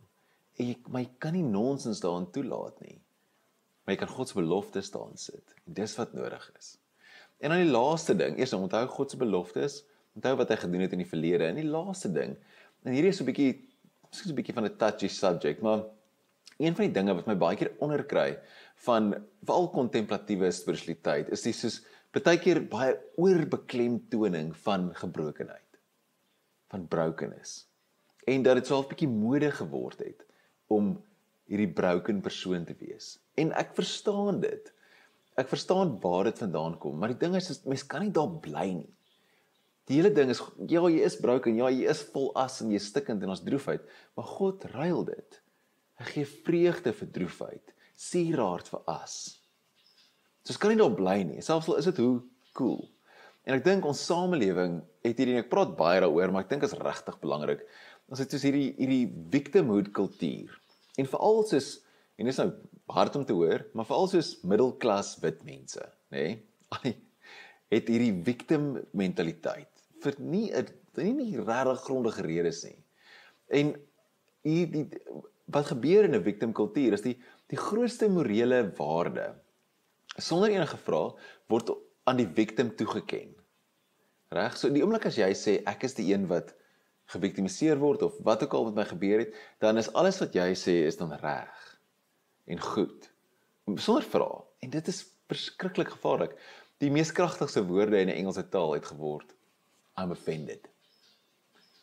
En 0.57 0.71
jy 0.71 0.75
my 0.93 1.05
kan 1.21 1.38
nie 1.38 1.45
nonsens 1.45 2.01
daarin 2.03 2.29
toelaat 2.33 2.81
nie. 2.86 3.00
Maar 3.88 3.96
jy 3.96 4.01
kan 4.01 4.12
God 4.12 4.27
se 4.27 4.36
beloftes 4.36 4.89
staan 4.91 5.15
sit. 5.15 5.56
En 5.63 5.77
dis 5.79 5.96
wat 5.96 6.12
nodig 6.13 6.44
is. 6.60 6.74
En 7.39 7.53
dan 7.53 7.63
die 7.63 7.72
laaste 7.72 8.17
ding, 8.20 8.36
eers 8.36 8.51
onthou 8.53 8.84
God 8.91 9.13
se 9.13 9.17
beloftes, 9.17 9.86
onthou 10.17 10.36
wat 10.41 10.51
hy 10.51 10.58
gedoen 10.60 10.84
het 10.84 10.96
in 10.98 11.06
die 11.06 11.08
verlede. 11.08 11.48
En 11.48 11.56
die 11.56 11.70
laaste 11.72 12.12
ding, 12.12 12.36
en 12.84 12.91
hierdie 12.91 13.13
is 13.15 13.22
'n 13.22 13.29
bietjie 13.32 13.53
miskien 14.12 14.32
'n 14.34 14.36
bietjie 14.36 14.56
van 14.60 14.65
'n 14.67 14.75
touchy 14.75 15.08
subject, 15.08 15.62
maar 15.62 15.86
een 16.58 16.75
van 16.75 16.88
die 16.88 16.94
dinge 16.94 17.13
wat 17.13 17.29
my 17.29 17.36
baie 17.38 17.58
keer 17.58 17.72
onderkry 17.84 18.39
van 18.88 19.13
veral 19.46 19.70
kontemplatiewe 19.74 20.50
spiritualiteit 20.51 21.29
is 21.34 21.46
dis 21.46 21.62
soos 21.63 21.79
baie 22.17 22.39
keer 22.41 22.63
baie 22.72 22.96
oorbeklemtoning 23.22 24.53
van 24.65 24.89
gebrokenheid 24.98 25.82
van 26.74 26.88
brokenness 26.89 27.67
en 28.27 28.44
dat 28.44 28.60
dit 28.60 28.70
self 28.70 28.89
bietjie 28.89 29.10
mode 29.12 29.51
geword 29.60 30.01
het 30.01 30.25
om 30.74 30.96
hierdie 31.48 31.72
broken 31.80 32.22
persoon 32.25 32.68
te 32.68 32.75
wees 32.80 33.16
en 33.39 33.54
ek 33.60 33.74
verstaan 33.77 34.42
dit 34.44 34.74
ek 35.38 35.50
verstaan 35.51 35.96
waar 36.04 36.30
dit 36.30 36.44
vandaan 36.44 36.77
kom 36.82 37.00
maar 37.00 37.13
die 37.13 37.22
ding 37.25 37.38
is 37.39 37.63
mens 37.66 37.86
kan 37.88 38.06
nie 38.06 38.13
daar 38.13 38.32
bly 38.44 38.68
nie 38.82 38.92
die 39.88 40.00
hele 40.00 40.12
ding 40.12 40.34
is 40.34 40.44
ja 40.68 40.84
jy 40.92 41.01
is 41.08 41.18
broken 41.24 41.60
ja 41.60 41.72
jy 41.74 41.88
is 41.89 42.06
vol 42.13 42.32
as 42.39 42.62
en 42.63 42.75
jy 42.75 42.84
stikkend 42.84 43.24
en 43.24 43.36
ons 43.36 43.46
droefheid 43.46 43.84
maar 44.18 44.30
God 44.38 44.70
ruil 44.75 45.04
dit 45.10 45.42
hy 45.98 46.13
gee 46.13 46.32
vreugde 46.48 46.94
vir 46.94 47.12
droefheid 47.20 47.75
sieraad 47.98 48.68
vir 48.70 48.84
as 49.00 49.18
So 50.48 50.54
ons 50.56 50.62
kan 50.63 50.72
nie 50.72 50.80
daar 50.80 50.94
bly 50.96 51.18
nie. 51.27 51.42
Selfs 51.44 51.68
al 51.68 51.82
is 51.82 51.89
dit 51.89 51.98
hoe 52.00 52.22
cool. 52.56 52.86
En 53.44 53.58
ek 53.58 53.66
dink 53.66 53.84
ons 53.88 54.00
samelewing 54.00 54.77
het 55.04 55.20
hierdie 55.20 55.34
en 55.36 55.42
ek 55.42 55.50
praat 55.51 55.74
baie 55.75 56.00
daaroor, 56.00 56.32
maar 56.32 56.46
ek 56.46 56.54
dink 56.54 56.63
is 56.63 56.75
regtig 56.80 57.18
belangrik. 57.20 57.66
Ons 58.08 58.22
het 58.24 58.32
soos 58.32 58.46
hierdie 58.48 58.70
hierdie 58.77 59.10
victimhood 59.34 59.92
kultuur. 59.96 60.54
En 60.98 61.10
veral 61.10 61.44
soos 61.48 61.70
en 62.18 62.25
dit 62.25 62.34
is 62.34 62.39
nou 62.42 62.50
hard 62.89 63.16
om 63.20 63.25
te 63.25 63.36
hoor, 63.38 63.68
maar 63.77 63.86
veral 63.86 64.08
soos 64.10 64.38
middelklas 64.42 65.18
wit 65.22 65.44
mense, 65.48 65.84
nê? 66.13 66.27
Nee? 66.84 66.98
Het 67.72 67.89
hierdie 67.92 68.13
victim 68.24 68.77
mentaliteit 68.96 69.77
vir 70.04 70.16
nie 70.20 70.51
'n 70.51 70.68
nie 70.98 71.13
nie 71.13 71.39
regtig 71.39 71.82
grondige 71.86 72.24
redes 72.25 72.63
nie. 72.63 72.77
En 73.48 73.74
hierdie 74.44 74.88
wat 75.46 75.72
gebeur 75.72 76.08
in 76.08 76.16
'n 76.16 76.24
victim 76.24 76.54
kultuur 76.54 76.94
is 76.94 77.01
die 77.01 77.18
die 77.48 77.58
grootste 77.58 78.10
morele 78.10 78.72
waarde 78.77 79.36
sonder 80.18 80.50
enige 80.50 80.77
vrae 80.77 81.13
word 81.48 81.72
aan 82.04 82.18
die 82.18 82.27
victim 82.27 82.75
toegeken. 82.75 83.36
Reg? 84.30 84.58
So 84.58 84.70
die 84.70 84.84
oomblik 84.84 85.06
as 85.06 85.18
jy 85.18 85.32
sê 85.34 85.62
ek 85.66 85.84
is 85.84 85.94
die 85.94 86.13
een 86.13 86.27
wat 86.27 86.54
geviktimiseer 87.13 87.79
word 87.79 88.03
of 88.07 88.17
wat 88.25 88.43
ook 88.43 88.53
al 88.53 88.69
met 88.69 88.81
my 88.81 88.85
gebeur 88.89 89.23
het, 89.23 89.35
dan 89.63 89.79
is 89.79 89.91
alles 89.93 90.19
wat 90.23 90.35
jy 90.35 90.51
sê 90.59 90.83
is 90.87 90.99
dan 90.99 91.13
reg 91.21 91.67
en 92.47 92.61
goed. 92.63 93.09
Sonder 93.75 94.03
vrae. 94.07 94.43
En 94.63 94.71
dit 94.71 94.87
is 94.87 95.03
verskriklik 95.27 95.91
gevaarlik. 95.95 96.37
Die 96.79 96.91
mees 96.93 97.11
kragtigste 97.11 97.65
woorde 97.67 97.99
in 97.99 98.11
die 98.11 98.15
Engelse 98.15 98.45
taal 98.49 98.77
het 98.77 98.87
geword 98.87 99.33
I'm 99.97 100.13
offended. 100.13 100.67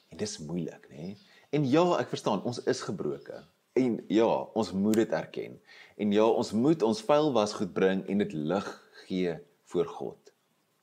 En 0.09 0.21
dis 0.21 0.39
moeilik, 0.39 0.87
nê? 0.91 1.09
Nee? 1.11 1.17
En 1.55 1.67
ja, 1.71 1.83
ek 2.01 2.11
verstaan, 2.11 2.43
ons 2.47 2.61
is 2.71 2.81
gebroken. 2.83 3.45
En 3.79 3.99
ja, 4.11 4.29
ons 4.59 4.71
moet 4.75 4.97
dit 5.03 5.13
erken. 5.15 5.59
En 5.99 6.15
ja, 6.15 6.27
ons 6.27 6.53
moet 6.55 6.83
ons 6.83 7.03
vuil 7.07 7.31
was 7.35 7.55
goed 7.59 7.73
bring 7.75 8.05
en 8.11 8.23
dit 8.23 8.33
lig 8.35 8.71
gee 9.05 9.35
voor 9.71 9.91
God. 9.91 10.33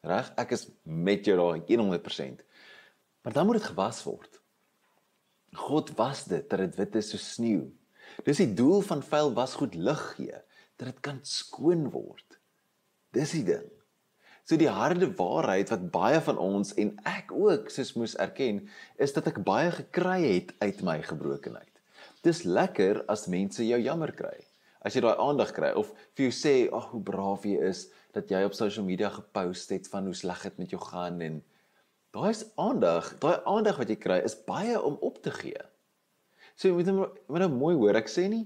Reg? 0.07 0.31
Ek 0.39 0.53
is 0.55 0.67
met 0.83 1.27
jou 1.27 1.37
daar 1.39 1.59
100%. 1.67 2.43
Maar 3.21 3.33
dan 3.33 3.45
moet 3.45 3.59
dit 3.59 3.69
gewas 3.69 4.03
word. 4.03 4.41
God 5.51 5.91
was 5.95 6.25
dit 6.31 6.49
dat 6.49 6.59
dit 6.59 6.75
wit 6.75 6.95
is 6.95 7.11
so 7.11 7.17
sneeu. 7.17 7.67
Dis 8.25 8.41
die 8.41 8.53
doel 8.53 8.81
van 8.81 9.03
vuil 9.03 9.33
was 9.35 9.57
goed 9.59 9.75
lig 9.75 10.01
gee, 10.15 10.39
dat 10.79 10.89
dit 10.89 10.99
kan 11.05 11.19
skoon 11.27 11.89
word. 11.93 12.39
Dis 13.15 13.35
die 13.35 13.45
ding. 13.47 13.67
So 14.47 14.57
die 14.59 14.71
harde 14.71 15.11
waarheid 15.15 15.69
wat 15.71 15.89
baie 15.93 16.21
van 16.23 16.39
ons 16.41 16.73
en 16.81 16.95
ek 17.07 17.31
ook 17.35 17.69
soos 17.71 17.93
moes 17.95 18.15
erken, 18.19 18.63
is 18.97 19.13
dat 19.15 19.29
ek 19.31 19.43
baie 19.45 19.69
gekry 19.75 20.21
het 20.25 20.55
uit 20.63 20.81
my 20.87 20.97
gebrokenheid. 21.05 21.69
Dis 22.25 22.43
lekker 22.45 23.03
as 23.11 23.29
mense 23.31 23.63
jou 23.65 23.79
jammer 23.81 24.13
kry. 24.17 24.37
As 24.81 24.95
jy 24.97 25.03
daai 25.05 25.19
aandag 25.21 25.53
kry 25.53 25.71
of 25.77 25.91
vir 26.17 26.25
jou 26.25 26.33
sê, 26.33 26.55
"Ag, 26.73 26.85
oh, 26.85 26.91
hoe 26.91 27.03
braaf 27.03 27.45
jy 27.45 27.61
is 27.69 27.89
dat 28.13 28.29
jy 28.29 28.43
op 28.43 28.53
social 28.53 28.85
media 28.85 29.09
gepost 29.09 29.69
het 29.69 29.87
van 29.87 30.05
hoe 30.05 30.13
sleg 30.13 30.41
dit 30.43 30.57
met 30.57 30.69
jou 30.69 30.81
gaan 30.81 31.21
en 31.21 31.43
daai 32.15 32.29
is 32.29 32.45
aandag. 32.59 33.13
Daai 33.19 33.39
aandag 33.45 33.77
wat 33.81 33.89
jy 33.89 33.97
kry 33.99 34.19
is 34.25 34.37
baie 34.47 34.77
om 34.81 34.97
op 35.01 35.21
te 35.23 35.31
gee." 35.31 35.61
So 36.55 36.67
jy 36.67 36.73
moet 36.93 37.15
moet 37.27 37.43
nou 37.45 37.49
mooi 37.49 37.75
hoor, 37.75 37.95
ek 37.95 38.11
sê 38.11 38.27
nie 38.29 38.45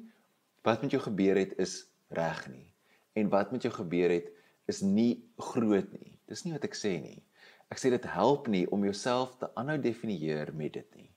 wat 0.65 0.81
met 0.81 0.91
jou 0.91 1.01
gebeur 1.01 1.37
het 1.37 1.53
is 1.61 1.85
reg 2.09 2.47
nie 2.49 2.71
en 3.15 3.29
wat 3.29 3.51
met 3.51 3.63
jou 3.63 3.73
gebeur 3.73 4.11
het 4.11 4.31
is 4.67 4.81
nie 4.81 5.23
groot 5.37 5.91
nie. 5.93 6.17
Dis 6.27 6.43
nie 6.45 6.53
wat 6.55 6.65
ek 6.67 6.75
sê 6.77 6.95
nie. 7.01 7.21
Ek 7.71 7.79
sê 7.81 7.91
dit 7.93 8.05
help 8.09 8.49
nie 8.51 8.65
om 8.73 8.83
jouself 8.85 9.37
te 9.39 9.49
aanhou 9.57 9.77
definieer 9.81 10.51
met 10.57 10.73
dit 10.73 10.97
nie. 10.97 11.09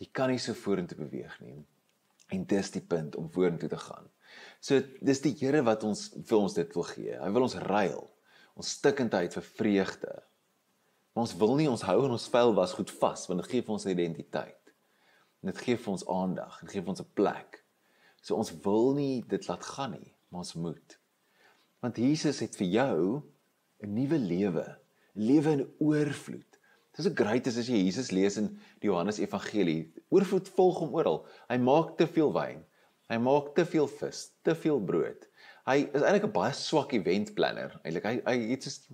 Jy 0.00 0.08
kan 0.16 0.32
nie 0.32 0.40
so 0.42 0.56
vorentoe 0.56 0.98
beweeg 0.98 1.34
nie. 1.44 1.60
En 2.32 2.44
dis 2.48 2.70
die 2.74 2.84
punt 2.84 3.16
om 3.20 3.30
vorentoe 3.32 3.68
te 3.70 3.78
gaan. 3.78 4.08
So 4.64 4.80
dis 5.04 5.20
die 5.24 5.34
Here 5.36 5.62
wat 5.66 5.84
ons 5.84 6.08
vir 6.16 6.38
ons 6.38 6.56
dit 6.56 6.76
wil 6.76 6.86
gee. 6.88 7.16
Hy 7.20 7.30
wil 7.34 7.46
ons 7.48 7.58
ruil. 7.68 8.06
Ons 8.56 8.76
stikkendheid 8.78 9.34
vir 9.36 9.48
vreugde. 9.58 10.14
Maar 11.12 11.26
ons 11.26 11.34
wil 11.36 11.54
nie 11.56 11.68
ons 11.68 11.84
hou 11.84 11.98
en 12.06 12.14
ons 12.16 12.28
vel 12.34 12.54
was 12.56 12.72
goed 12.72 12.90
vas 13.00 13.26
want 13.28 13.42
dit 13.42 13.50
gee 13.50 13.66
vir 13.66 13.74
ons 13.76 13.86
identiteit. 13.86 14.74
En 15.42 15.50
dit 15.50 15.60
gee 15.66 15.76
vir 15.76 15.92
ons 15.92 16.06
aandag 16.08 16.60
en 16.62 16.70
gee 16.70 16.80
vir 16.80 16.94
ons 16.94 17.02
'n 17.02 17.12
plek. 17.14 17.64
So 18.22 18.36
ons 18.36 18.52
wil 18.64 18.94
nie 18.94 19.22
dit 19.28 19.48
laat 19.48 19.64
gaan 19.64 19.92
nie, 19.98 20.14
maar 20.30 20.44
ons 20.46 20.54
moet. 20.54 20.98
Want 21.82 21.96
Jesus 21.96 22.40
het 22.40 22.56
vir 22.56 22.66
jou 22.66 23.22
'n 23.82 23.94
nuwe 23.94 24.18
lewe, 24.18 24.66
'n 25.16 25.26
lewe 25.26 25.50
in 25.52 25.66
oorvloed. 25.78 26.58
Dis 26.96 27.06
'n 27.06 27.14
great 27.14 27.46
as 27.46 27.68
jy 27.68 27.84
Jesus 27.84 28.10
lees 28.10 28.36
in 28.36 28.48
die 28.80 28.88
Johannes 28.88 29.18
Evangelie. 29.18 29.92
Oorvloed 30.08 30.48
volg 30.48 30.78
hom 30.78 30.94
oral. 30.94 31.26
Hy 31.48 31.56
maak 31.56 31.96
te 31.98 32.06
veel 32.06 32.32
wyn. 32.32 32.64
Hy 33.08 33.18
maak 33.18 33.54
te 33.54 33.64
veel 33.64 33.88
vis, 33.88 34.30
te 34.42 34.54
veel 34.54 34.80
brood. 34.80 35.26
Hy 35.68 35.84
is 35.94 36.02
eintlik 36.02 36.26
'n 36.26 36.34
baie 36.34 36.54
swak 36.58 36.92
event 36.92 37.34
planner. 37.34 37.78
Eintlik 37.84 38.06
hy 38.08 38.14
hy 38.26 38.36
het 38.50 38.64
just 38.66 38.88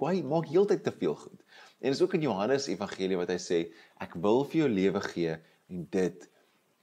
hy 0.00 0.22
maak 0.22 0.48
heeltyd 0.48 0.84
te 0.84 0.92
veel 0.92 1.14
goed. 1.14 1.40
En 1.80 1.92
dis 1.92 2.00
ook 2.00 2.14
in 2.14 2.24
Johannes 2.24 2.68
Evangelie 2.68 3.18
wat 3.20 3.28
hy 3.28 3.36
sê 3.36 3.58
ek 4.00 4.14
wil 4.14 4.44
vir 4.44 4.64
jou 4.64 4.70
lewe 4.72 5.00
gee 5.00 5.36
en 5.68 5.84
dit 5.90 6.30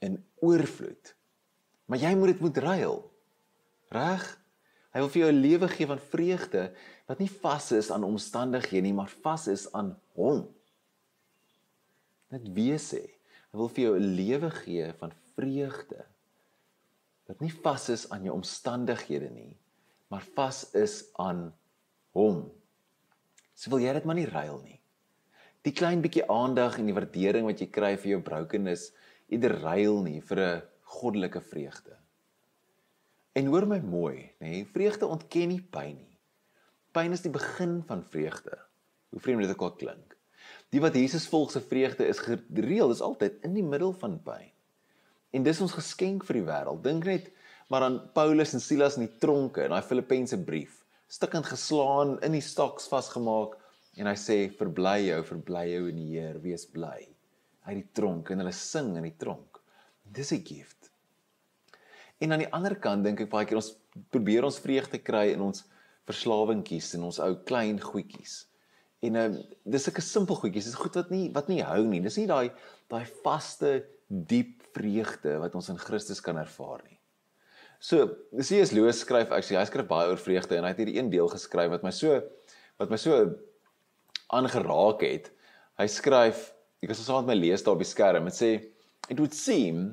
in 0.00 0.24
oorvloed. 0.40 1.14
Maar 1.86 1.98
jy 1.98 2.14
moet 2.14 2.32
dit 2.32 2.40
moet 2.40 2.58
ruil. 2.58 2.98
Reg? 3.90 4.24
Hy 4.94 5.00
wil 5.00 5.08
vir 5.08 5.22
jou 5.22 5.32
'n 5.32 5.42
lewe 5.42 5.68
gee 5.68 5.86
van 5.86 5.98
vreugde 5.98 6.74
wat 7.08 7.18
nie 7.18 7.30
vas 7.42 7.72
is 7.72 7.90
aan 7.90 8.04
omstandighede 8.04 8.82
nie, 8.82 8.94
maar 8.94 9.10
vas 9.22 9.48
is 9.48 9.72
aan 9.72 9.96
hom 10.14 10.46
wees 12.40 12.92
hê. 12.94 13.04
Hy 13.52 13.58
wil 13.58 13.68
vir 13.68 13.84
jou 13.84 13.96
'n 13.98 14.14
lewe 14.16 14.50
gee 14.50 14.92
van 15.00 15.12
vreugde 15.34 16.06
wat 17.30 17.40
nie 17.40 17.52
vas 17.62 17.88
is 17.92 18.08
aan 18.10 18.26
jou 18.26 18.34
omstandighede 18.34 19.30
nie, 19.30 19.56
maar 20.12 20.24
vas 20.36 20.64
is 20.76 21.06
aan 21.20 21.50
hom. 22.16 22.44
So 23.54 23.72
wil 23.72 23.84
jy 23.84 23.94
dit 23.96 24.06
maar 24.08 24.18
nie 24.18 24.28
ruil 24.28 24.60
nie. 24.64 24.78
Die 25.62 25.74
klein 25.76 26.02
bietjie 26.02 26.26
aandag 26.26 26.80
en 26.80 26.88
die 26.90 26.96
waardering 26.96 27.46
wat 27.46 27.62
jy 27.62 27.70
kry 27.70 27.94
vir 27.96 28.16
jou 28.16 28.22
brokenness, 28.26 28.90
ieder 29.32 29.54
ruil 29.62 30.02
nie 30.02 30.20
vir 30.20 30.38
'n 30.40 30.62
goddelike 30.82 31.40
vreugde. 31.40 31.96
En 33.32 33.46
hoor 33.48 33.66
my 33.66 33.80
mooi, 33.80 34.32
nê, 34.40 34.50
nee, 34.50 34.64
vreugde 34.64 35.06
ontken 35.06 35.48
nie 35.48 35.62
pyn 35.62 35.96
nie. 35.96 36.18
Pyn 36.92 37.12
is 37.12 37.22
die 37.24 37.32
begin 37.32 37.82
van 37.88 38.04
vreugde. 38.04 38.58
Hoe 39.10 39.20
vreemd 39.20 39.46
dit 39.46 39.54
ook 39.54 39.62
al 39.62 39.76
klink. 39.76 40.16
Die 40.72 40.80
wat 40.80 40.94
Jesus 40.94 41.28
volg 41.28 41.50
se 41.50 41.60
vreugde 41.60 42.06
is 42.06 42.20
gereeld 42.20 42.92
is 42.92 43.00
altyd 43.00 43.40
in 43.44 43.54
die 43.54 43.64
middel 43.64 43.92
van 43.92 44.18
pyn. 44.24 44.51
En 45.32 45.44
dis 45.44 45.60
ons 45.64 45.72
geskenk 45.72 46.26
vir 46.28 46.40
die 46.40 46.46
wêreld. 46.46 46.82
Dink 46.84 47.08
net 47.08 47.30
maar 47.72 47.86
aan 47.86 47.98
Paulus 48.12 48.52
en 48.52 48.60
Silas 48.60 48.98
in 48.98 49.06
die 49.06 49.18
tronke 49.22 49.64
in 49.64 49.72
daai 49.72 49.84
Filippense 49.86 50.36
brief. 50.44 50.82
Stikkend 51.08 51.48
geslaan, 51.48 52.18
in 52.24 52.36
die 52.36 52.44
staks 52.44 52.88
vasgemaak 52.92 53.56
en 54.00 54.08
hy 54.08 54.16
sê 54.16 54.36
verbly 54.58 55.06
jou, 55.06 55.20
verbly 55.28 55.66
jou 55.70 55.82
in 55.88 55.98
die 56.00 56.10
Here, 56.14 56.40
wees 56.44 56.66
bly. 56.68 56.98
Uit 57.64 57.78
die 57.78 57.88
tronk 57.96 58.32
en 58.32 58.42
hulle 58.42 58.54
sing 58.56 58.94
in 59.00 59.06
die 59.08 59.16
tronk. 59.16 59.60
Dis 60.04 60.32
'n 60.32 60.44
gift. 60.44 60.90
En 62.20 62.32
aan 62.32 62.44
die 62.44 62.52
ander 62.52 62.76
kant 62.76 63.04
dink 63.04 63.20
ek 63.20 63.30
baie 63.30 63.46
keer 63.46 63.60
ons 63.60 63.74
probeer 64.10 64.44
ons 64.44 64.60
vreugde 64.62 64.98
kry 64.98 65.32
in 65.32 65.40
ons 65.40 65.64
verslawingkies 66.08 66.94
en 66.94 67.08
ons 67.08 67.18
ou 67.18 67.34
klein 67.48 67.80
goedjies. 67.80 68.46
En 69.02 69.16
uh, 69.16 69.28
dis 69.64 69.82
sulke 69.82 70.04
simpel 70.04 70.36
goedjies, 70.38 70.68
dis 70.70 70.78
goed 70.78 70.94
wat 70.94 71.10
nie 71.10 71.30
wat 71.34 71.48
nie 71.48 71.62
hou 71.66 71.82
nie. 71.84 72.00
Dis 72.04 72.18
nie 72.20 72.28
daai 72.30 72.52
daai 72.92 73.06
vaste 73.24 73.82
diep 74.08 74.61
vreugde 74.74 75.38
wat 75.42 75.54
ons 75.58 75.70
in 75.72 75.80
Christus 75.80 76.22
kan 76.24 76.38
ervaar 76.40 76.82
nie. 76.88 76.98
So, 77.82 78.06
C.S. 78.38 78.70
Lewis 78.72 79.02
skryf 79.02 79.32
actually, 79.34 79.58
hy 79.58 79.66
skryf 79.66 79.88
baie 79.88 80.10
oor 80.10 80.20
vreugde 80.20 80.58
en 80.58 80.66
hy 80.66 80.70
het 80.70 80.82
hierdie 80.84 80.98
een 81.00 81.10
deel 81.10 81.30
geskryf 81.32 81.72
wat 81.72 81.86
my 81.86 81.90
so 81.94 82.20
wat 82.80 82.92
my 82.92 82.98
so 83.00 83.24
aangeraak 84.32 85.02
het. 85.06 85.32
Hy 85.80 85.88
skryf, 85.90 86.46
ek 86.82 86.92
het 86.92 87.00
saam 87.00 87.26
met 87.26 87.34
my 87.34 87.38
lees 87.40 87.64
daar 87.66 87.76
op 87.76 87.82
die 87.82 87.90
skerm, 87.90 88.30
dit 88.30 88.38
sê 88.38 88.52
it 89.10 89.18
would 89.18 89.34
seem 89.34 89.90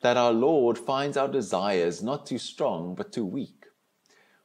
that 0.00 0.16
our 0.20 0.32
Lord 0.32 0.80
finds 0.80 1.20
our 1.20 1.30
desires 1.30 2.02
not 2.02 2.26
too 2.26 2.40
strong 2.40 2.94
but 2.96 3.12
too 3.12 3.26
weak. 3.28 3.68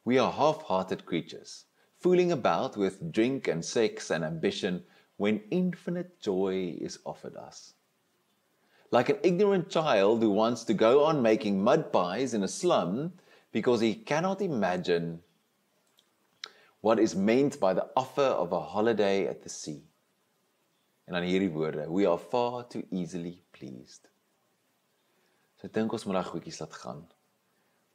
We 0.03 0.19
are 0.19 0.31
half-hearted 0.31 1.05
creatures 1.05 1.65
fooling 1.99 2.31
about 2.31 2.77
with 2.77 3.11
drink 3.11 3.47
and 3.47 3.63
sex 3.63 4.09
and 4.09 4.23
ambition 4.23 4.83
when 5.17 5.41
infinite 5.51 6.19
joy 6.21 6.77
is 6.79 6.99
offered 7.05 7.35
us. 7.35 7.73
Like 8.91 9.09
an 9.09 9.19
ignorant 9.23 9.69
child 9.69 10.21
who 10.23 10.31
wants 10.31 10.63
to 10.65 10.73
go 10.73 11.05
on 11.05 11.21
making 11.21 11.63
mud 11.63 11.91
pies 11.91 12.33
in 12.33 12.43
a 12.43 12.47
slum 12.47 13.13
because 13.51 13.81
he 13.81 13.93
cannot 13.93 14.41
imagine 14.41 15.21
what 16.81 16.99
is 16.99 17.15
meant 17.15 17.59
by 17.59 17.73
the 17.73 17.87
offer 17.95 18.21
of 18.21 18.51
a 18.51 18.59
holiday 18.59 19.27
at 19.27 19.43
the 19.43 19.49
sea. 19.49 19.83
En 21.05 21.13
dan 21.13 21.23
hierdie 21.23 21.51
woorde, 21.51 21.89
we 21.89 22.05
are 22.05 22.17
far 22.17 22.67
too 22.67 22.83
easily 22.91 23.41
pleased. 23.51 24.07
So 25.57 25.67
ek 25.67 25.73
dink 25.73 25.93
ons 25.93 26.05
moet 26.05 26.19
daai 26.19 26.29
goedjies 26.29 26.59
laat 26.61 26.75
gaan. 26.81 27.01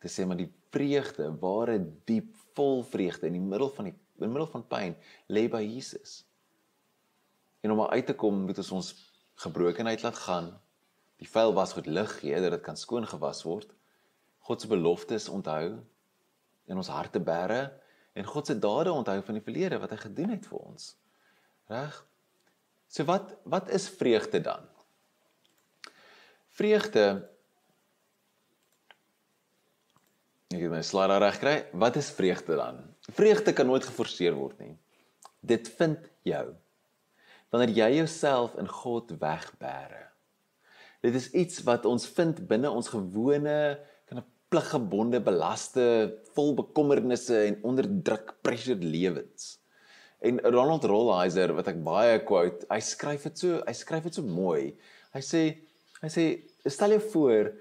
Te 0.02 0.10
sê 0.10 0.26
maar 0.26 0.40
die 0.40 0.50
vreugde, 0.74 1.30
ware 1.40 1.78
diep 2.10 2.34
vol 2.58 2.82
vreugde 2.84 3.30
in 3.30 3.38
die 3.38 3.44
middel 3.44 3.70
van 3.72 3.88
die 3.90 3.94
in 4.14 4.28
die 4.28 4.30
middel 4.30 4.50
van 4.50 4.62
pyn 4.70 4.92
lê 5.32 5.46
by 5.50 5.62
Jesus. 5.64 6.20
En 7.66 7.72
om 7.74 7.80
uit 7.82 8.06
te 8.06 8.14
kom 8.14 8.44
moet 8.46 8.60
ons 8.62 8.70
ons 8.76 8.90
gebrokenheid 9.42 10.04
laat 10.04 10.18
gaan. 10.26 10.50
Die 11.22 11.28
vuil 11.30 11.54
was 11.54 11.72
goed 11.76 11.86
lig 11.86 12.18
gee 12.20 12.40
dat 12.42 12.56
dit 12.56 12.64
kan 12.64 12.76
skoon 12.76 13.06
gewas 13.06 13.42
word. 13.46 13.70
God 14.44 14.60
se 14.60 14.68
beloftes 14.68 15.28
onthou 15.32 15.78
in 16.68 16.80
ons 16.80 16.90
harte 16.92 17.20
bære 17.20 17.68
en 18.14 18.26
God 18.28 18.46
se 18.46 18.58
dade 18.58 18.92
onthou 18.92 19.20
van 19.26 19.38
die 19.38 19.44
verlede 19.44 19.78
wat 19.82 19.94
hy 19.94 20.00
gedoen 20.02 20.34
het 20.34 20.48
vir 20.50 20.58
ons. 20.60 20.90
Reg? 21.72 22.00
So 22.88 23.06
wat 23.08 23.36
wat 23.48 23.70
is 23.72 23.88
vreugde 23.88 24.42
dan? 24.44 24.66
Vreugde 26.54 27.06
Ek 30.54 30.60
het 30.62 30.70
my 30.70 30.84
slide 30.86 31.16
reg 31.18 31.38
kry. 31.42 31.54
Wat 31.74 31.96
is 31.98 32.12
vreugde 32.14 32.54
dan? 32.54 32.76
Vreugde 33.10 33.52
kan 33.56 33.66
nooit 33.66 33.82
geforseer 33.82 34.36
word 34.38 34.60
nie. 34.62 34.76
Dit 35.42 35.66
vind 35.80 36.04
jou 36.22 36.52
wanneer 37.50 37.70
jy 37.74 37.88
jouself 38.00 38.54
in 38.58 38.66
God 38.70 39.12
wegbêre. 39.18 40.13
Dit 41.04 41.18
is 41.18 41.28
iets 41.36 41.60
wat 41.66 41.84
ons 41.84 42.06
vind 42.16 42.38
binne 42.48 42.70
ons 42.72 42.88
gewone 42.88 43.58
kan 44.08 44.18
'n 44.22 44.24
pliggebonde 44.48 45.20
belaste 45.20 45.84
vol 46.36 46.54
bekommernisse 46.54 47.36
en 47.48 47.58
onderdruk 47.62 48.36
pressure 48.40 48.80
lewens. 48.80 49.58
En 50.24 50.40
Ronald 50.40 50.84
Rolheiser 50.88 51.52
wat 51.52 51.68
ek 51.68 51.82
baie 51.84 52.18
quote, 52.24 52.64
hy 52.70 52.80
skryf 52.80 53.26
dit 53.28 53.38
so, 53.38 53.60
hy 53.66 53.74
skryf 53.76 54.08
dit 54.08 54.14
so 54.14 54.22
mooi. 54.22 54.72
Hy 55.12 55.20
sê 55.20 55.42
hy 56.00 56.08
sê 56.08 56.24
stel 56.68 56.96
jou 56.96 57.02
voor 57.12 57.52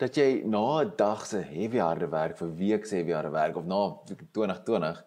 dat 0.00 0.16
jy 0.16 0.42
na 0.44 0.82
'n 0.84 0.92
dag 0.96 1.26
se 1.26 1.40
heavy 1.40 1.78
harde 1.78 2.08
werk 2.10 2.36
vir 2.36 2.50
week 2.56 2.86
se 2.86 2.96
heavy 2.96 3.12
harde 3.12 3.32
werk 3.32 3.56
of 3.56 3.64
na 3.64 3.96
2020 4.08 5.04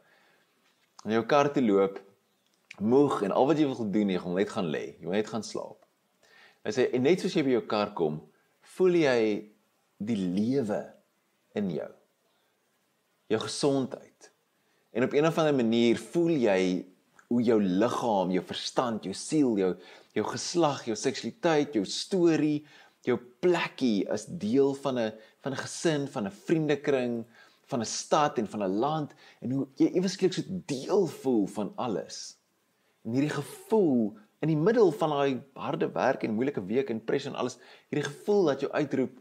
in 1.05 1.11
jou 1.11 1.23
kar 1.25 1.53
te 1.53 1.61
loop 1.61 1.99
moeg 2.79 3.23
en 3.23 3.31
al 3.31 3.47
wat 3.47 3.57
jy 3.57 3.65
wil 3.65 3.91
doen 3.91 4.09
jy 4.09 4.19
gaan 4.19 4.35
net 4.35 4.49
gaan 4.49 4.69
lê, 4.69 4.85
jy 4.99 5.05
wil 5.05 5.17
net 5.17 5.29
gaan 5.29 5.43
slaap. 5.43 5.82
Hy 6.63 6.71
sê 6.71 6.87
en 6.95 7.03
net 7.03 7.19
soos 7.19 7.35
jy 7.35 7.43
by 7.43 7.57
jou 7.57 7.65
kar 7.67 7.93
kom, 7.97 8.21
voel 8.75 8.95
jy 9.01 9.19
die 9.99 10.19
lewe 10.19 10.81
in 11.59 11.69
jou. 11.71 11.91
Jou 13.31 13.39
gesondheid. 13.43 14.31
En 14.93 15.03
op 15.03 15.13
'n 15.13 15.25
of 15.25 15.37
ander 15.37 15.55
manier 15.55 15.97
voel 15.97 16.35
jy 16.37 16.85
hoe 17.27 17.41
jou 17.41 17.59
liggaam, 17.61 18.31
jou 18.31 18.43
verstand, 18.45 19.03
jou 19.03 19.13
siel, 19.13 19.57
jou 19.57 19.75
jou 20.13 20.25
geslag, 20.29 20.85
jou 20.85 20.95
seksualiteit, 20.95 21.73
jou 21.73 21.85
storie, 21.85 22.65
jou 23.03 23.17
plekkie 23.41 24.05
is 24.13 24.25
deel 24.25 24.73
van 24.73 24.99
'n 24.99 25.11
van 25.41 25.53
'n 25.53 25.57
gesin, 25.57 26.07
van 26.07 26.27
'n 26.27 26.31
vriendekring, 26.31 27.25
van 27.65 27.81
'n 27.81 27.85
stad 27.85 28.37
en 28.37 28.47
van 28.47 28.63
'n 28.63 28.79
land 28.79 29.13
en 29.41 29.51
hoe 29.51 29.67
jy 29.75 29.89
ewesklik 29.93 30.33
so 30.33 30.41
deel 30.47 31.07
voel 31.07 31.47
van 31.47 31.73
alles. 31.75 32.37
En 33.03 33.11
hierdie 33.11 33.35
gevoel 33.41 34.17
in 34.43 34.51
die 34.51 34.59
middel 34.59 34.91
van 34.99 35.13
daai 35.13 35.41
harde 35.55 35.87
werk 35.95 36.25
en 36.27 36.35
moeilike 36.35 36.63
week 36.67 36.89
en 36.91 36.99
pressure 37.07 37.31
en 37.31 37.39
alles, 37.39 37.55
hierdie 37.87 38.09
gevoel 38.09 38.51
dat 38.51 38.65
jy 38.65 38.71
uitroep, 38.75 39.19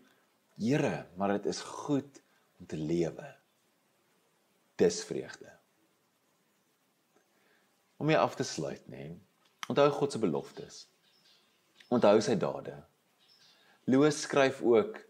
Here, 0.61 1.07
maar 1.17 1.33
dit 1.39 1.47
is 1.51 1.61
goed 1.65 2.21
om 2.61 2.67
te 2.69 2.77
lewe. 2.77 3.29
Dis 4.77 5.01
vreugde. 5.05 5.49
Om 7.97 8.11
jy 8.11 8.19
af 8.19 8.37
te 8.37 8.45
sluit, 8.47 8.83
nê. 8.91 9.07
Nee, 9.09 9.21
onthou 9.73 9.89
God 9.97 10.13
se 10.13 10.21
beloftes. 10.21 10.77
Onthou 11.93 12.21
sy 12.25 12.37
dade. 12.37 12.75
Loos 13.91 14.21
skryf 14.27 14.61
ook, 14.67 15.01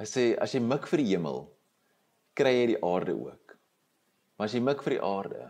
hy 0.00 0.06
sê 0.08 0.26
as 0.40 0.54
jy 0.54 0.62
mik 0.62 0.86
vir 0.90 1.02
die 1.02 1.10
hemel, 1.14 1.46
kry 2.36 2.52
jy 2.54 2.66
die 2.74 2.80
aarde 2.84 3.16
ook. 3.16 3.56
Maar 4.36 4.48
as 4.48 4.56
jy 4.56 4.62
mik 4.64 4.84
vir 4.84 4.96
die 4.96 5.04
aarde, 5.04 5.48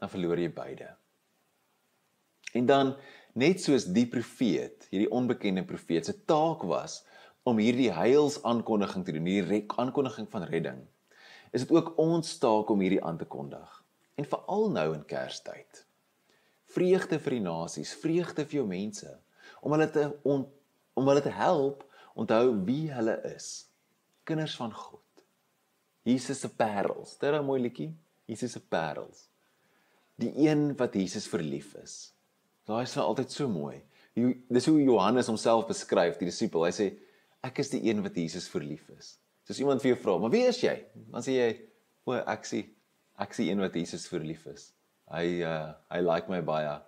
dan 0.00 0.12
verloor 0.12 0.40
jy 0.40 0.50
beide. 0.52 0.90
En 2.56 2.68
dan 2.68 2.94
net 3.36 3.60
soos 3.60 3.84
die 3.92 4.06
profeet, 4.08 4.88
hierdie 4.90 5.10
onbekende 5.12 5.64
profeet 5.68 6.08
se 6.08 6.14
taak 6.28 6.64
was 6.66 7.02
om 7.46 7.60
hierdie 7.60 7.92
heils 7.94 8.40
aankondiging 8.48 9.04
te 9.06 9.14
doen, 9.14 9.28
hierdie 9.28 9.64
aankondiging 9.76 10.26
van 10.32 10.46
redding, 10.48 10.80
is 11.52 11.66
dit 11.66 11.74
ook 11.76 11.94
ons 12.02 12.38
taak 12.42 12.72
om 12.72 12.80
hierdie 12.82 13.02
aan 13.04 13.20
te 13.20 13.28
kondig. 13.28 13.68
En 14.16 14.24
veral 14.24 14.70
nou 14.72 14.86
in 14.96 15.04
Kerstyd. 15.04 15.84
Vreugde 16.72 17.20
vir 17.22 17.36
die 17.36 17.44
nasies, 17.44 17.92
vreugde 18.00 18.46
vir 18.48 18.62
jou 18.62 18.66
mense, 18.68 19.12
om 19.60 19.76
hulle 19.76 19.86
te 19.92 20.08
on, 20.26 20.46
om 20.96 21.12
hulle 21.12 21.22
te 21.22 21.32
help 21.36 21.84
onthou 22.16 22.56
wie 22.66 22.88
hulle 22.90 23.18
is. 23.34 23.68
Kinders 24.26 24.56
van 24.56 24.72
God. 24.72 25.02
Jesus 26.06 26.40
se 26.40 26.48
parels. 26.48 27.18
Dit 27.18 27.32
is 27.32 27.40
'n 27.40 27.44
mooi 27.44 27.60
liedjie. 27.60 27.92
Jesus 28.26 28.52
se 28.52 28.60
parels. 28.60 29.28
Die 30.16 30.32
een 30.48 30.76
wat 30.76 30.94
Jesus 30.94 31.26
verlief 31.28 31.74
is. 31.74 32.15
Daai 32.66 32.82
is 32.82 32.94
nou 32.98 33.04
altyd 33.06 33.32
so 33.32 33.48
mooi. 33.50 33.78
Dis 34.16 34.66
hoe 34.66 34.78
Johannes 34.82 35.28
homself 35.30 35.68
beskryf, 35.68 36.16
die 36.18 36.30
disipel. 36.30 36.64
Hy 36.66 36.72
sê 36.74 36.86
ek 37.46 37.60
is 37.62 37.70
die 37.70 37.82
een 37.86 38.02
wat 38.02 38.16
Jesus 38.18 38.48
verlief 38.50 38.88
is. 38.96 39.16
Soos 39.46 39.60
iemand 39.62 39.82
vir 39.82 39.92
jou 39.92 39.98
vra, 40.02 40.18
"Maar 40.18 40.30
wie 40.30 40.46
is 40.46 40.60
jy?" 40.60 40.74
Dan 41.12 41.22
sê 41.22 41.36
jy, 41.36 41.60
"O, 42.06 42.12
ek 42.12 42.44
sê 42.44 42.66
ek 43.18 43.36
die 43.36 43.50
een 43.50 43.60
wat 43.60 43.74
Jesus 43.74 44.08
verlief 44.08 44.46
is." 44.46 44.72
Hy 45.10 45.42
uh 45.42 45.74
hy 45.90 46.00
like 46.00 46.28
my 46.28 46.40
baie. 46.40 46.80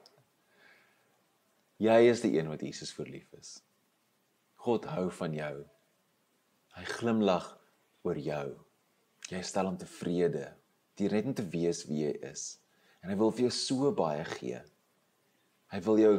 Jy 1.78 2.10
is 2.10 2.20
die 2.20 2.38
een 2.38 2.48
wat 2.48 2.60
Jesus 2.60 2.92
verlief 2.92 3.32
is. 3.38 3.62
God 4.56 4.84
hou 4.84 5.10
van 5.10 5.34
jou. 5.34 5.64
Hy 6.74 6.84
glimlag 6.84 7.58
oor 8.02 8.18
jou. 8.18 8.58
Jy 9.30 9.42
stel 9.42 9.66
hom 9.66 9.76
tevrede 9.78 10.54
net 10.98 11.26
om 11.26 11.34
te 11.34 11.44
wees 11.46 11.84
wie 11.86 12.02
jy 12.08 12.14
is. 12.26 12.58
En 13.02 13.10
hy 13.12 13.16
wil 13.20 13.30
vir 13.30 13.46
jou 13.46 13.50
so 13.54 13.92
baie 13.94 14.24
gee. 14.24 14.58
Hy 15.72 15.80
wil 15.84 15.98
jou 16.02 16.14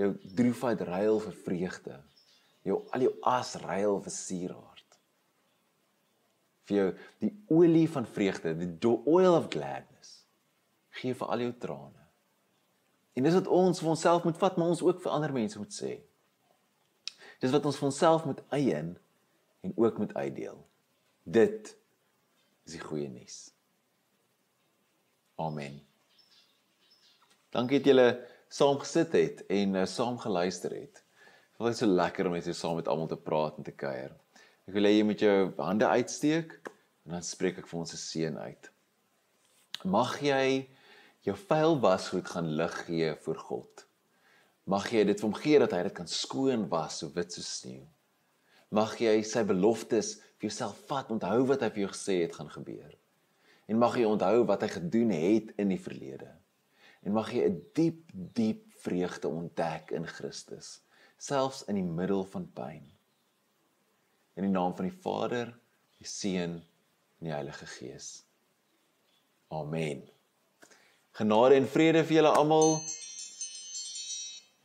jou 0.00 0.10
droefheid 0.34 0.80
ruil 0.88 1.20
vir 1.22 1.34
vreugde. 1.44 1.98
Jou 2.66 2.80
al 2.96 3.04
jou 3.06 3.12
as 3.30 3.54
ruil 3.62 4.00
vir 4.02 4.14
suurhart. 4.14 4.98
Vir 6.64 6.78
jou 6.78 6.88
die 7.22 7.32
olie 7.52 7.86
van 7.92 8.08
vreugde, 8.08 8.54
the 8.56 8.94
oil 9.04 9.36
of 9.36 9.50
gladness. 9.52 10.24
Gee 10.98 11.14
vir 11.14 11.30
al 11.30 11.44
jou 11.44 11.52
trane. 11.60 12.04
En 13.14 13.22
dis 13.22 13.36
wat 13.36 13.46
ons 13.46 13.78
vir 13.78 13.92
onsself 13.92 14.24
moet 14.26 14.38
vat, 14.40 14.56
maar 14.58 14.72
ons 14.72 14.82
ook 14.82 15.02
vir 15.04 15.14
ander 15.14 15.34
mense 15.34 15.58
moet 15.60 15.74
sê. 15.74 15.92
Dis 17.42 17.52
wat 17.54 17.66
ons 17.68 17.78
vir 17.78 17.90
onsself 17.90 18.24
moet 18.26 18.40
eien 18.56 18.94
en 19.64 19.74
ook 19.76 19.98
moet 20.00 20.14
uitdeel. 20.16 20.58
Dit 21.22 21.74
is 22.64 22.74
die 22.74 22.82
goeie 22.82 23.08
nuus. 23.12 23.52
Amen. 25.38 25.78
Dankie 27.54 27.78
dat 27.78 27.92
julle 27.92 28.08
saam 28.54 28.78
gesit 28.78 29.14
het 29.18 29.40
en 29.50 29.74
uh, 29.80 29.86
saam 29.90 30.18
geluister 30.22 30.70
het. 30.76 31.00
Dit 31.54 31.62
was 31.62 31.80
so 31.80 31.90
lekker 31.90 32.28
om 32.28 32.36
net 32.36 32.46
saam 32.54 32.76
met 32.78 32.88
almal 32.90 33.08
te 33.10 33.18
praat 33.18 33.56
en 33.58 33.66
te 33.66 33.74
kuier. 33.74 34.12
Ek 34.68 34.76
wil 34.76 34.86
hê 34.86 34.92
jy 34.94 35.06
moet 35.08 35.24
jou 35.24 35.38
hande 35.58 35.88
uitsteek 35.90 36.54
en 36.68 37.16
dan 37.16 37.26
spreek 37.26 37.58
ek 37.62 37.66
vir 37.70 37.80
ons 37.80 37.94
se 37.94 37.98
seën 37.98 38.36
uit. 38.38 38.68
Mag 39.90 40.20
jy 40.22 40.44
jou 41.26 41.34
vuil 41.48 41.74
wasgoed 41.82 42.30
gaan 42.30 42.52
lig 42.60 42.76
gee 42.86 43.10
vir 43.26 43.42
God. 43.48 43.84
Mag 44.70 44.86
jy 44.92 45.02
dit 45.10 45.18
vir 45.18 45.28
hom 45.28 45.36
gee 45.40 45.60
dat 45.64 45.74
hy 45.74 45.82
dit 45.88 45.96
kan 45.98 46.08
skoon 46.10 46.68
was 46.70 47.00
so 47.02 47.10
wit 47.16 47.34
soos 47.34 47.50
sneeu. 47.58 47.88
Mag 48.74 48.94
jy 49.02 49.16
sy 49.26 49.42
beloftes 49.48 50.14
vir 50.38 50.48
jouself 50.48 50.78
vat, 50.88 51.10
onthou 51.10 51.42
wat 51.50 51.66
hy 51.66 51.72
vir 51.74 51.86
jou 51.88 51.90
gesê 51.90 52.20
het 52.22 52.38
gaan 52.38 52.54
gebeur. 52.54 52.94
En 53.66 53.82
mag 53.82 53.98
jy 53.98 54.06
onthou 54.06 54.46
wat 54.46 54.62
hy 54.62 54.72
gedoen 54.78 55.14
het 55.14 55.52
in 55.58 55.74
die 55.74 55.82
verlede 55.82 56.30
en 57.04 57.12
mag 57.12 57.30
jy 57.32 57.44
'n 57.48 57.60
diep 57.76 58.00
diep 58.12 58.62
vreugde 58.84 59.28
ontdek 59.28 59.92
in 59.96 60.06
Christus 60.06 60.80
selfs 61.24 61.64
in 61.68 61.78
die 61.78 61.86
middel 61.86 62.24
van 62.24 62.44
pyn. 62.52 62.82
In 64.36 64.44
die 64.44 64.52
naam 64.52 64.74
van 64.76 64.88
die 64.88 64.98
Vader 65.04 65.54
die 65.98 66.08
Seun 66.08 66.58
en 67.20 67.28
die 67.28 67.32
Heilige 67.32 67.66
Gees. 67.66 68.24
Amen. 69.48 70.02
Genade 71.14 71.54
en 71.54 71.68
vrede 71.70 72.02
vir 72.04 72.18
julle 72.18 72.34
almal. 72.34 72.80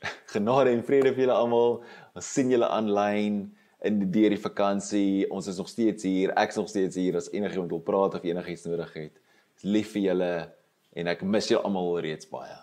Genade 0.34 0.73
en 0.73 0.84
vrede 0.84 1.13
vir 1.13 1.28
julle 1.28 1.38
almal. 1.38 1.82
Ons 2.17 2.34
sien 2.34 2.52
julle 2.52 2.67
aanlyn 2.67 3.43
in 3.86 3.99
die 4.02 4.10
deur 4.12 4.34
die 4.34 4.41
vakansie 4.41 5.30
ons 5.32 5.47
is 5.47 5.60
nog 5.62 5.69
steeds 5.69 6.04
hier. 6.04 6.34
Ek's 6.36 6.60
nog 6.60 6.67
steeds 6.71 6.97
hier. 6.99 7.15
As 7.21 7.32
enigiemand 7.32 7.71
wil 7.71 7.86
praat 7.86 8.17
of 8.17 8.25
enigiets 8.28 8.67
nodig 8.67 8.95
het 8.97 9.25
lief 9.67 9.91
vir 9.91 10.06
julle 10.10 10.34
en 10.95 11.08
ek 11.12 11.21
mis 11.23 11.49
julle 11.52 11.63
almal 11.63 11.99
reeds 12.06 12.30
baie. 12.30 12.56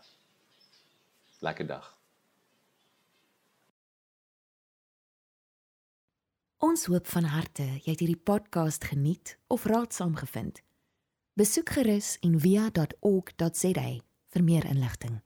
Lekker 1.44 1.66
dag. 1.66 1.92
Ons 6.64 6.86
hoop 6.88 7.06
van 7.12 7.28
harte 7.30 7.66
jy 7.84 7.92
het 7.92 8.00
hierdie 8.00 8.22
podcast 8.30 8.88
geniet 8.88 9.36
of 9.52 9.66
raadsaam 9.68 10.16
gevind. 10.16 10.62
Besoek 11.36 11.74
gerus 11.76 12.16
en 12.24 12.38
via.ok.za 12.40 13.88
vir 14.32 14.44
meer 14.44 14.64
inligting. 14.64 15.20